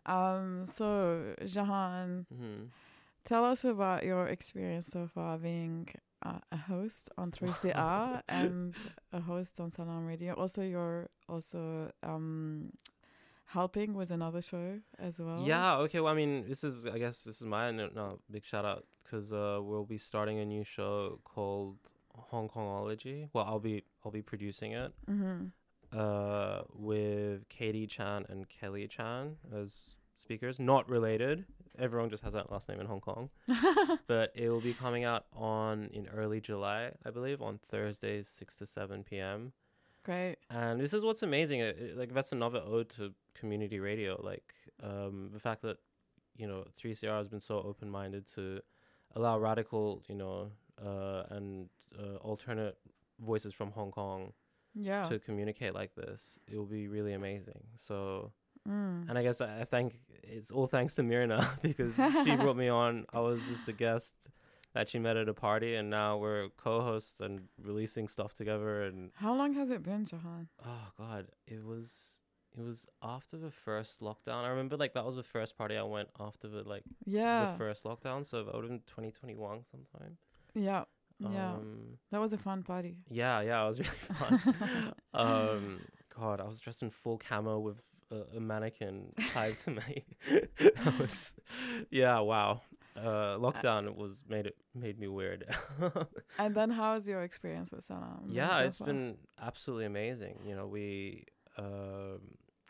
[0.07, 0.65] Um.
[0.65, 2.69] So Jahan, Mhm.
[3.23, 5.89] tell us about your experience so far being
[6.25, 8.73] uh, a host on 3CR and
[9.13, 10.33] a host on Salaam Radio.
[10.33, 12.71] Also, you're also um
[13.51, 15.41] helping with another show as well.
[15.41, 15.77] Yeah.
[15.77, 15.99] Okay.
[15.99, 16.85] Well, I mean, this is.
[16.85, 20.39] I guess this is my no, no big shout out because uh, we'll be starting
[20.39, 21.77] a new show called
[22.31, 23.29] Hong Kongology.
[23.33, 25.45] Well, I'll be I'll be producing it Mm-hmm.
[25.97, 30.59] uh, with Katie Chan and Kelly Chan as speakers.
[30.59, 31.45] Not related.
[31.79, 33.29] Everyone just has that last name in Hong Kong.
[34.07, 38.55] but it will be coming out on in early July, I believe, on Thursdays, six
[38.57, 39.53] to seven p.m.
[40.03, 40.37] Great.
[40.49, 41.59] And this is what's amazing.
[41.59, 44.19] It, it- like that's another ode to community radio.
[44.23, 44.53] Like
[44.83, 45.77] um, the fact that
[46.35, 48.61] you know 3CR has been so open-minded to
[49.15, 50.51] allow radical, you know,
[50.83, 51.69] uh, and
[51.99, 52.77] uh, alternate
[53.19, 54.33] voices from Hong Kong
[54.75, 55.03] Yeah.
[55.05, 56.39] to communicate like this.
[56.47, 57.63] It will be really amazing.
[57.75, 58.31] So,
[58.67, 59.09] Mm.
[59.09, 61.95] and I guess I I think it's all thanks to Mirna because
[62.25, 63.05] she brought me on.
[63.13, 64.29] I was just a guest
[64.73, 68.83] that she met at a party, and now we're co-hosts and releasing stuff together.
[68.83, 70.49] And How long has it been, Jahan?
[70.65, 72.21] oh god, it was
[72.57, 74.43] it was after the first lockdown.
[74.43, 77.51] I remember like that was the first party I went after the like Yeah.
[77.51, 78.25] the first lockdown.
[78.25, 80.17] So that would have been 2021 sometime.
[80.53, 80.83] yeah.
[81.19, 81.53] Yeah.
[81.53, 82.97] Um, That was a fun party.
[83.09, 84.93] yeah, yeah, it was really fun.
[85.15, 85.79] um,
[86.15, 87.81] God, I was dressed in full camo with
[88.11, 90.05] a, a mannequin tied to me.
[90.59, 91.35] that was,
[91.91, 92.61] yeah, wow.
[92.95, 95.45] Uh, lockdown was made it made me weird.
[96.39, 98.23] And then how was your experience with Salaam?
[98.27, 98.87] yeah, so it's far?
[98.87, 100.39] been absolutely amazing.
[100.45, 101.25] You know, we,
[101.57, 102.19] um,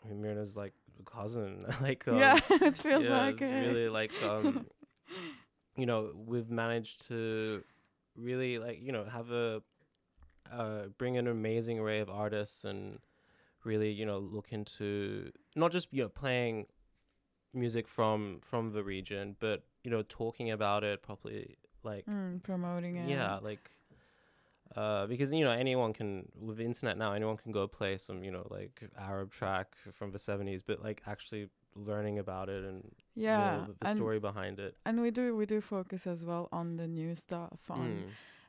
[0.04, 0.74] I mean, Mirna's like
[1.04, 1.64] cousin.
[1.80, 3.66] like, um, yeah, it feels yeah, like it's it.
[3.66, 4.66] really like um
[5.76, 7.62] you know we've managed to
[8.16, 9.62] really like you know have a
[10.52, 12.98] uh bring an amazing array of artists and
[13.64, 16.66] really you know look into not just you know playing
[17.54, 22.96] music from from the region but you know talking about it properly like Mm, promoting
[22.96, 23.08] it.
[23.08, 23.70] yeah like
[24.76, 28.22] uh because you know anyone can with the internet now anyone can go play some
[28.22, 32.82] you know like arab track from the 70s but like actually learning about it and
[33.16, 33.64] you know, Yeah.
[33.66, 36.86] the, the story behind it and we do we do focus as well on the
[36.86, 38.04] new stuff, on Mm.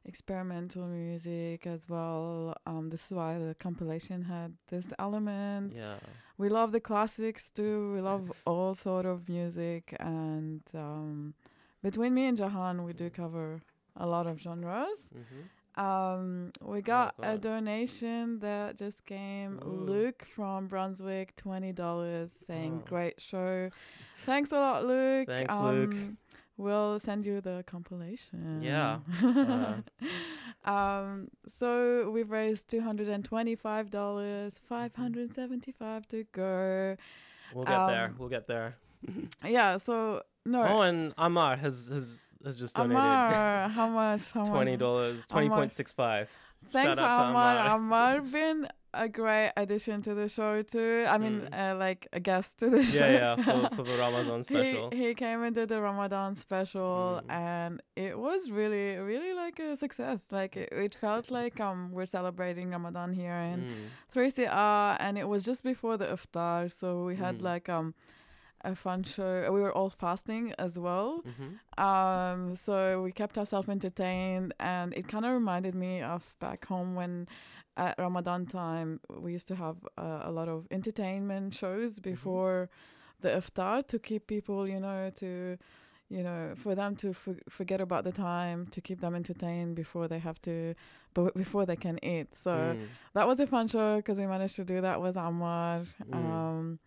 [0.05, 2.55] Experimental music as well.
[2.65, 5.73] Um, this is why the compilation had this element.
[5.77, 5.97] yeah
[6.37, 7.93] We love the classics too.
[7.93, 11.33] We love all sort of music, and um,
[11.83, 13.61] between me and Jahan, we do cover
[13.95, 14.99] a lot of genres.
[15.13, 15.41] hmm
[15.79, 19.59] Um, we got a donation that just came.
[19.65, 19.69] Ooh.
[19.69, 22.87] Luke from Brunswick, twenty dollars, saying Oh.
[22.87, 23.69] great show.
[24.17, 25.27] Thanks a lot, Luke.
[25.27, 25.95] Thanks, um, Luke.
[26.57, 28.61] We'll send you the compilation.
[28.61, 30.69] Yeah, uh.
[30.69, 31.29] um.
[31.47, 34.59] So we've raised two hundred and twenty-five dollars.
[34.67, 36.97] Five hundred seventy-five to go.
[37.53, 38.75] we'll get there Um, we'll get there
[39.47, 39.77] Yeah.
[39.77, 40.61] So no.
[40.63, 44.31] oh and amar has has has just donated Amar, how much?
[44.31, 46.29] How twenty dollars, twenty point six five.
[46.71, 47.55] Thanks, Shout out to Amar.
[47.57, 47.75] Amar.
[48.17, 51.05] Amar been a great addition to the show too.
[51.07, 51.53] I mean, Mm.
[51.61, 52.99] uh, like a guest to the show.
[53.05, 53.35] yeah yeah
[53.69, 57.31] for, for the Ramadan special He, he came and did the Ramadan special, Mm.
[57.31, 60.19] and it was really, really like a success.
[60.31, 63.73] Like it, it felt like um we're celebrating Ramadan here in Mm.
[64.13, 67.43] 3CR, and it was just before the iftar, so we had Mm.
[67.51, 67.93] like um
[68.63, 69.51] a fun show.
[69.51, 71.21] We were all fasting as well.
[71.27, 71.83] Mm-hmm.
[71.83, 76.95] Um, so we kept ourselves entertained, and it kind of reminded me of back home
[76.95, 77.27] when
[77.77, 82.69] at Ramadan time we used to have uh, a lot of entertainment shows before
[83.21, 85.57] the iftar to keep people, you know, to
[86.11, 90.07] you know, for them to f- forget about the time, to keep them entertained before
[90.07, 90.73] they have to,
[91.13, 92.33] but before they can eat.
[92.33, 92.87] So Mm.
[93.13, 95.85] that was a fun show because we managed to do that with Ammar.
[96.11, 96.15] Mm.
[96.15, 96.79] Um,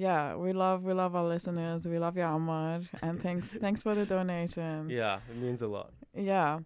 [0.00, 1.86] yeah, we love we love our listeners.
[1.86, 4.88] We love you, Ammar, and thanks thanks for the donation.
[4.88, 5.92] Yeah, it means a lot.
[6.14, 6.60] Yeah.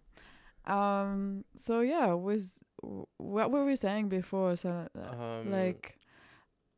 [0.65, 1.43] Um.
[1.57, 2.59] So yeah, was
[3.17, 4.55] what were we saying before?
[4.55, 5.99] So uh, Um, like,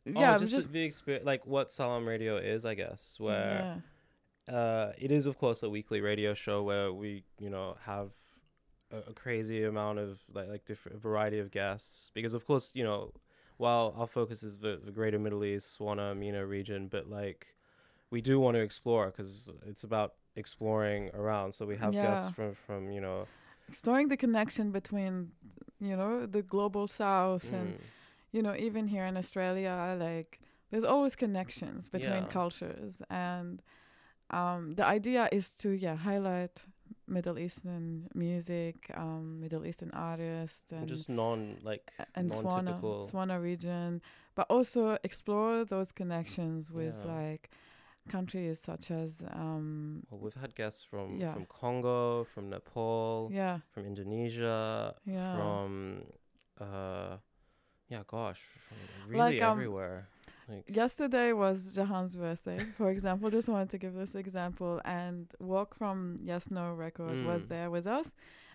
[0.07, 3.79] oh, yeah, it just, just the experience, like what Salaam Radio is, I guess, where
[4.49, 4.55] yeah.
[4.55, 8.09] uh, it is of course a weekly radio show where we you know have
[8.91, 12.83] a, a crazy amount of like like different variety of guests because of course you
[12.83, 13.11] know
[13.57, 17.47] while our focus is the, the greater middle east swana MENA region but like
[18.09, 21.53] we do want to explore because it's about exploring around.
[21.53, 23.27] So we have guests from from you know
[23.67, 25.31] exploring the connection between,
[25.79, 27.77] you know, the global south and mm,
[28.31, 30.39] you know, even here in Australia, like
[30.71, 32.27] there's always connections between Yeah.
[32.27, 33.61] cultures, and
[34.29, 36.65] um, the idea is to yeah highlight
[37.07, 42.79] Middle Eastern music, um, Middle Eastern artists, and just non like and Swana
[43.09, 44.01] Swana region,
[44.35, 47.13] but also explore those connections with Yeah.
[47.15, 47.49] like
[48.09, 51.33] countries such as um, well, we've had guests from Yeah.
[51.33, 56.03] from Congo from Nepal yeah from Indonesia yeah from
[56.59, 57.17] uh
[57.89, 58.43] yeah gosh
[59.07, 60.07] really Like, um, everywhere
[60.49, 63.29] like Yesterday was Jahan's birthday, for example.
[63.29, 64.79] Just wanted to give this example.
[64.85, 67.47] And Walk from Yes No Record was Mm.
[67.49, 68.13] there with us.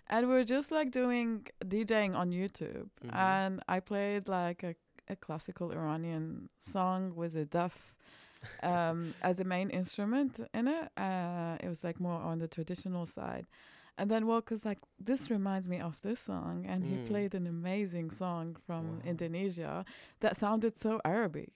[0.09, 2.89] And we were just like doing DJing on YouTube.
[3.05, 3.13] Mhm.
[3.15, 4.73] And I played like a,
[5.07, 7.95] a classical Iranian song with a duff
[8.63, 10.85] um, as a main instrument in it.
[10.97, 13.45] Uh, it was like more on the traditional side.
[13.97, 16.65] And then Walk was like, this reminds me of this song.
[16.67, 17.05] And he Mm.
[17.05, 19.01] played an amazing song from Wow.
[19.05, 19.85] Indonesia
[20.19, 21.51] that sounded so Arabic.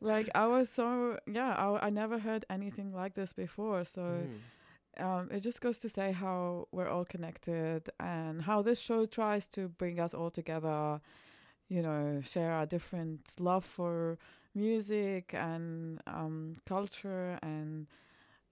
[0.00, 3.84] like I was so yeah, I, I never heard anything like this before.
[3.84, 4.42] So mm,
[4.98, 9.48] um, it just goes to say how we're all connected and how this show tries
[9.48, 11.00] to bring us all together.
[11.68, 14.18] You know, share our different love for
[14.54, 17.86] music and um, culture and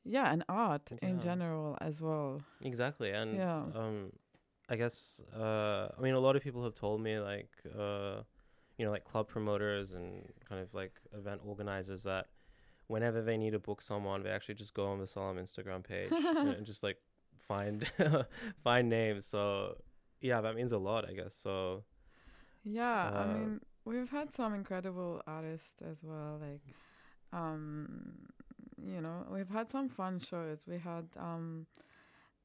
[0.05, 2.43] yeah, and art in general as well.
[2.63, 3.63] exactly and Yeah.
[3.75, 4.13] um
[4.69, 7.49] i guess uh i mean a lot of people have told me like
[7.79, 8.23] uh
[8.77, 12.27] you know like club promoters and kind of like event organizers that
[12.87, 16.13] whenever they need to book someone they actually just go on the salaam instagram page
[16.37, 16.99] and, just like
[17.39, 17.91] find
[18.65, 19.77] find names so
[20.21, 21.83] yeah that means a lot i guess so
[22.63, 26.39] Yeah, I Uh, mean, we've had some incredible artists as well.
[26.41, 26.61] Like,
[27.33, 28.27] um,
[28.87, 30.65] you know, we've had some fun shows.
[30.67, 31.67] We had, um,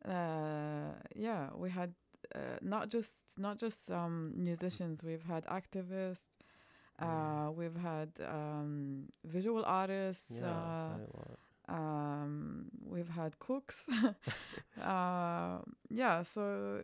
[0.08, 1.94] uh, yeah, we had
[2.34, 5.04] uh, not just not just um, musicians.
[5.04, 6.30] We've had activists.
[7.00, 10.42] Uh, we've had um, visual artists.
[10.42, 11.40] yeah uh, quite a lot.
[11.70, 13.90] um, we've had cooks.
[14.84, 15.58] uh,
[15.90, 16.84] yeah, so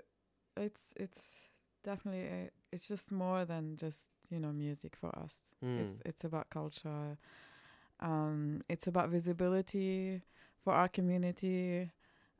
[0.57, 1.51] it's it's
[1.83, 5.33] definitely a, it's just more than just you know music for us.
[5.77, 6.01] It's Mm.
[6.05, 7.17] it's about culture.
[8.01, 10.21] Um, it's about visibility
[10.63, 11.91] for our community.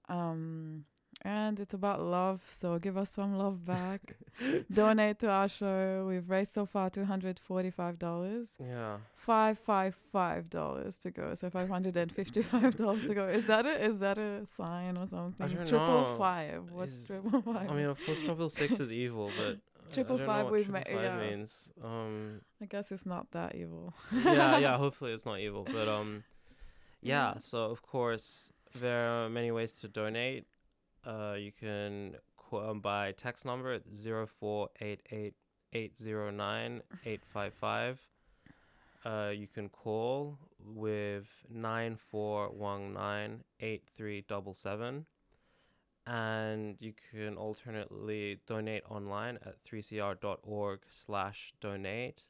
[0.10, 0.86] Um,
[1.24, 4.16] and it's about love, so give us some love back.
[4.74, 6.06] Donate to our show.
[6.08, 11.36] We've raised so far two hundred forty-five dollars yeah five five five dollars to go.
[11.36, 13.28] So five hundred and fifty-five dollars to go.
[13.28, 15.48] Is that a is that a sign or something?
[15.48, 16.16] don't triple know.
[16.18, 16.72] five.
[16.72, 17.70] What's Is- triple five?
[17.70, 19.60] I mean, of course, triple six is evil, but
[19.94, 21.18] Triple I five we've triple yeah.
[21.18, 21.74] means.
[21.84, 23.94] Um, I guess it's not that evil.
[24.12, 24.78] yeah, yeah.
[24.78, 26.24] Hopefully, it's not evil, but um,
[27.02, 27.38] yeah.
[27.38, 30.46] So of course, there are many ways to donate.
[31.06, 35.34] Uh, you can qu- um, by text number at zero four eight eight
[35.74, 38.00] eight zero nine eight five five.
[39.04, 45.06] Uh, you can call with nine four one nine eight three double seven,
[46.12, 52.24] and you can alternately donate online at 3cr.org slash donate.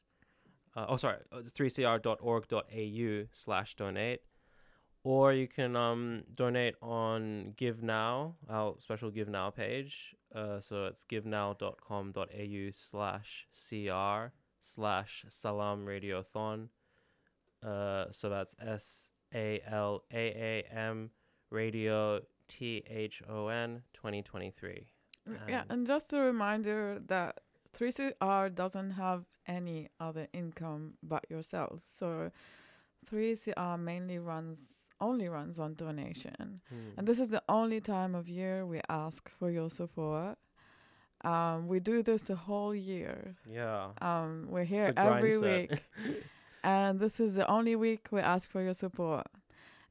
[0.76, 4.20] Uh, oh, sorry, uh, 3cr.org.au slash donate.
[5.02, 10.14] Or you can um, donate on Give Now, our special Give Now page.
[10.32, 16.68] Uh, so it's givenow.com.au slash cr slash salaam radiothon.
[17.66, 21.10] Uh, so that's S A L A A M
[21.50, 22.20] radio
[22.52, 24.86] T H O N 2023.
[25.48, 27.40] yeah, And- just a reminder that
[27.72, 31.82] 3CR doesn't have any other income but yourselves.
[31.84, 32.30] So
[33.10, 36.60] 3CR mainly runs only runs on donation.
[36.68, 36.90] Hmm.
[36.98, 40.38] And this is the only time of year we ask for your support.
[41.24, 43.34] Um, we do this the whole year.
[43.48, 43.90] yeah.
[44.00, 45.42] Um, we're here every set.
[45.70, 45.84] week,
[46.64, 49.26] and this is the only week we ask for your support.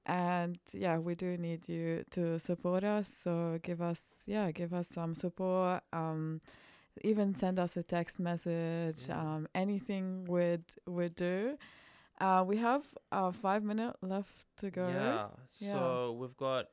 [0.06, 3.08] And yeah, we do need you to support us.
[3.08, 5.84] So give us, yeah, give us some support.
[5.94, 6.42] Um,
[7.04, 9.10] even send us a text message.
[9.10, 11.58] Um, anything would would do.
[12.20, 14.88] Uh, we have uh, five minutes left to go.
[14.90, 15.28] Yeah.
[15.60, 15.72] Yeah.
[15.74, 16.68] So we've got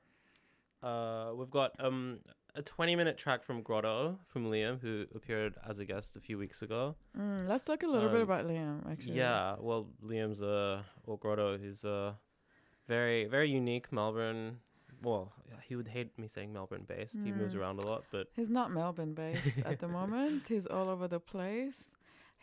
[0.82, 2.20] uh we've got um
[2.54, 6.38] a 20 minute track from Grotto from Liam who appeared as a guest a few
[6.38, 6.96] weeks ago.
[7.16, 8.90] Mm, let's talk a little bit Um, about Liam.
[8.90, 12.16] Actually, Yeah, well Liam's uh or Grotto he's a
[12.88, 14.58] very very unique Melbourne
[15.02, 15.32] well,
[15.68, 17.16] he would hate me saying Melbourne based.
[17.22, 17.60] He moves Mm.
[17.60, 20.48] around a lot, but He's not Melbourne based at the moment.
[20.48, 21.94] He's all over the place.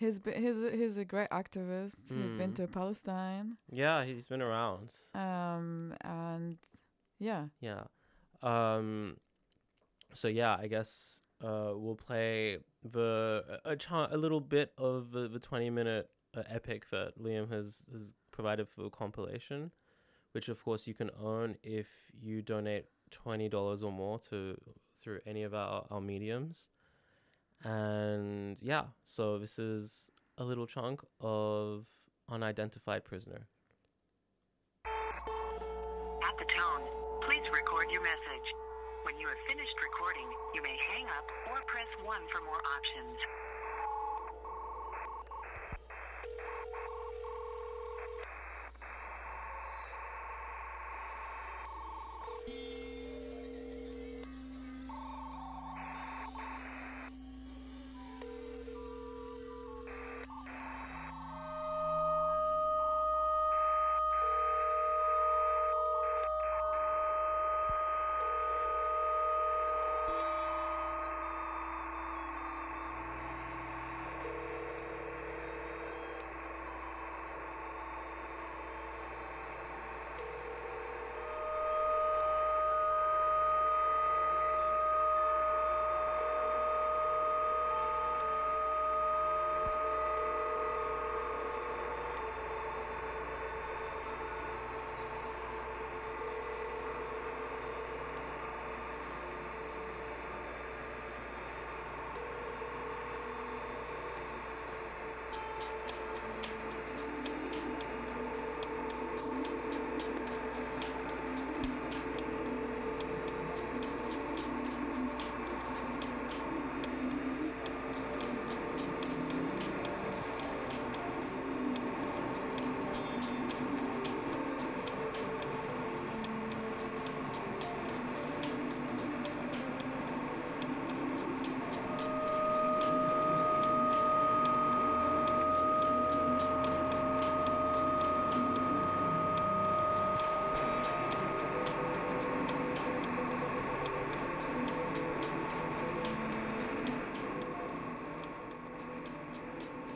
[0.02, 1.98] He's he's a, he's a great activist.
[2.22, 2.56] He's been Mm.
[2.60, 3.58] to Palestine.
[3.84, 4.94] yeah, he's been around.
[5.14, 6.58] Um and
[7.20, 7.44] yeah.
[7.60, 7.84] Yeah.
[8.44, 9.18] Um
[10.14, 15.12] so yeah, I guess uh we'll play the a, a, cha- a little bit of
[15.12, 19.72] the, the 20 minute uh, epic that Liam has has provided for the compilation,
[20.36, 22.84] which of course you can own if you donate
[23.26, 24.60] $20 or more to
[25.00, 26.68] through any of our, our mediums.
[27.64, 31.86] And yeah, so this is a little chunk of
[32.28, 33.48] unidentified prisoner.
[34.84, 36.84] At the tone,
[37.24, 38.48] please record your message.
[39.06, 43.18] When you have finished recording, you may hang up or press 1 for more options.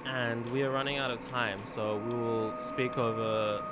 [0.09, 3.63] And we are running out of time, so we will speak over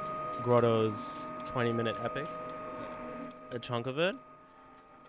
[0.44, 2.28] Grotto's 20 minute epic,
[3.52, 4.16] a chunk of it,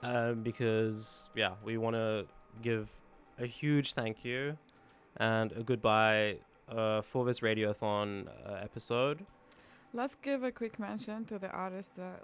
[0.03, 2.27] um, because, yeah, we want to
[2.63, 2.89] give
[3.39, 4.57] a huge thank you
[5.19, 6.39] and a goodbye
[6.71, 9.25] uh, for this Radiothon uh, episode.
[9.93, 12.23] Let's give a quick mention to the artists that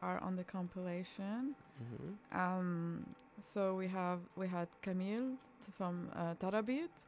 [0.00, 1.54] are on the compilation.
[1.78, 3.04] hmm Um,
[3.38, 5.36] so we have we had Camille
[5.76, 7.06] from uh, Tarabeat.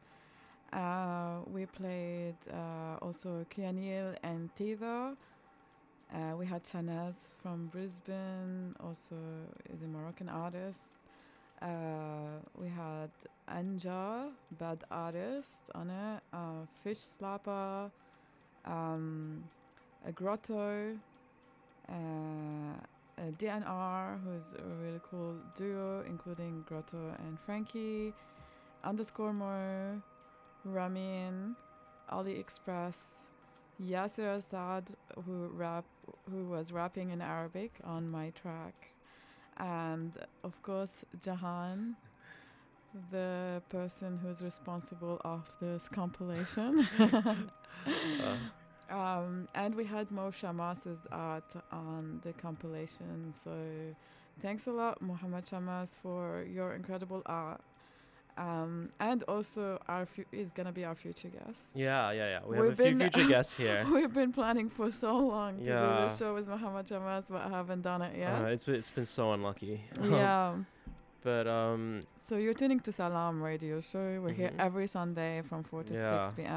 [0.73, 5.16] Uh, we played uh, also Kuya Neil and Teether.
[6.15, 9.16] Uh, we had Chanez from Brisbane, also
[9.73, 11.01] is a Moroccan artist.
[11.61, 13.11] Uh, we had
[13.51, 16.23] Anja, bad artist on it.
[16.32, 17.90] Uh, Fish Slappa,
[18.65, 19.45] um,
[20.07, 20.97] a Grotto,
[21.89, 21.93] uh,
[23.19, 28.15] a DNR, who's a really cool duo, including Grotto and Frankie,
[28.85, 30.01] underscore Mo,
[30.64, 31.56] Ramin,
[32.10, 33.28] Oli Express,
[33.82, 34.90] Yasser Assad,
[35.24, 35.85] who rap,
[36.30, 38.93] who was rapping in Arabic on my track,
[39.56, 40.12] and
[40.43, 41.97] of course Jahan,
[43.10, 46.86] the person who's responsible of this compilation.
[48.90, 53.32] Um, and we had Mo Chamas's art on the compilation.
[53.32, 53.52] So
[54.40, 57.60] thanks a lot, Mohamed Chamas, for your incredible art.
[58.39, 61.62] Um, and also our fu- is gonna be our future guest.
[61.74, 62.40] Yeah, yeah, yeah.
[62.47, 63.85] We We've have a few been- future guests here.
[63.93, 67.48] We've been planning for so long to do this show with Mohamed Chamas, but I
[67.59, 68.52] haven't done it Uh, yet.
[68.55, 69.82] it's been, it's been so unlucky.
[70.02, 70.55] yeah.
[71.24, 74.20] but um, So you're tuning to Salaam Radio Show.
[74.23, 74.66] We're here Mhm.
[74.66, 76.23] every Sunday from 4 to Yeah.
[76.23, 76.52] 6 p.m.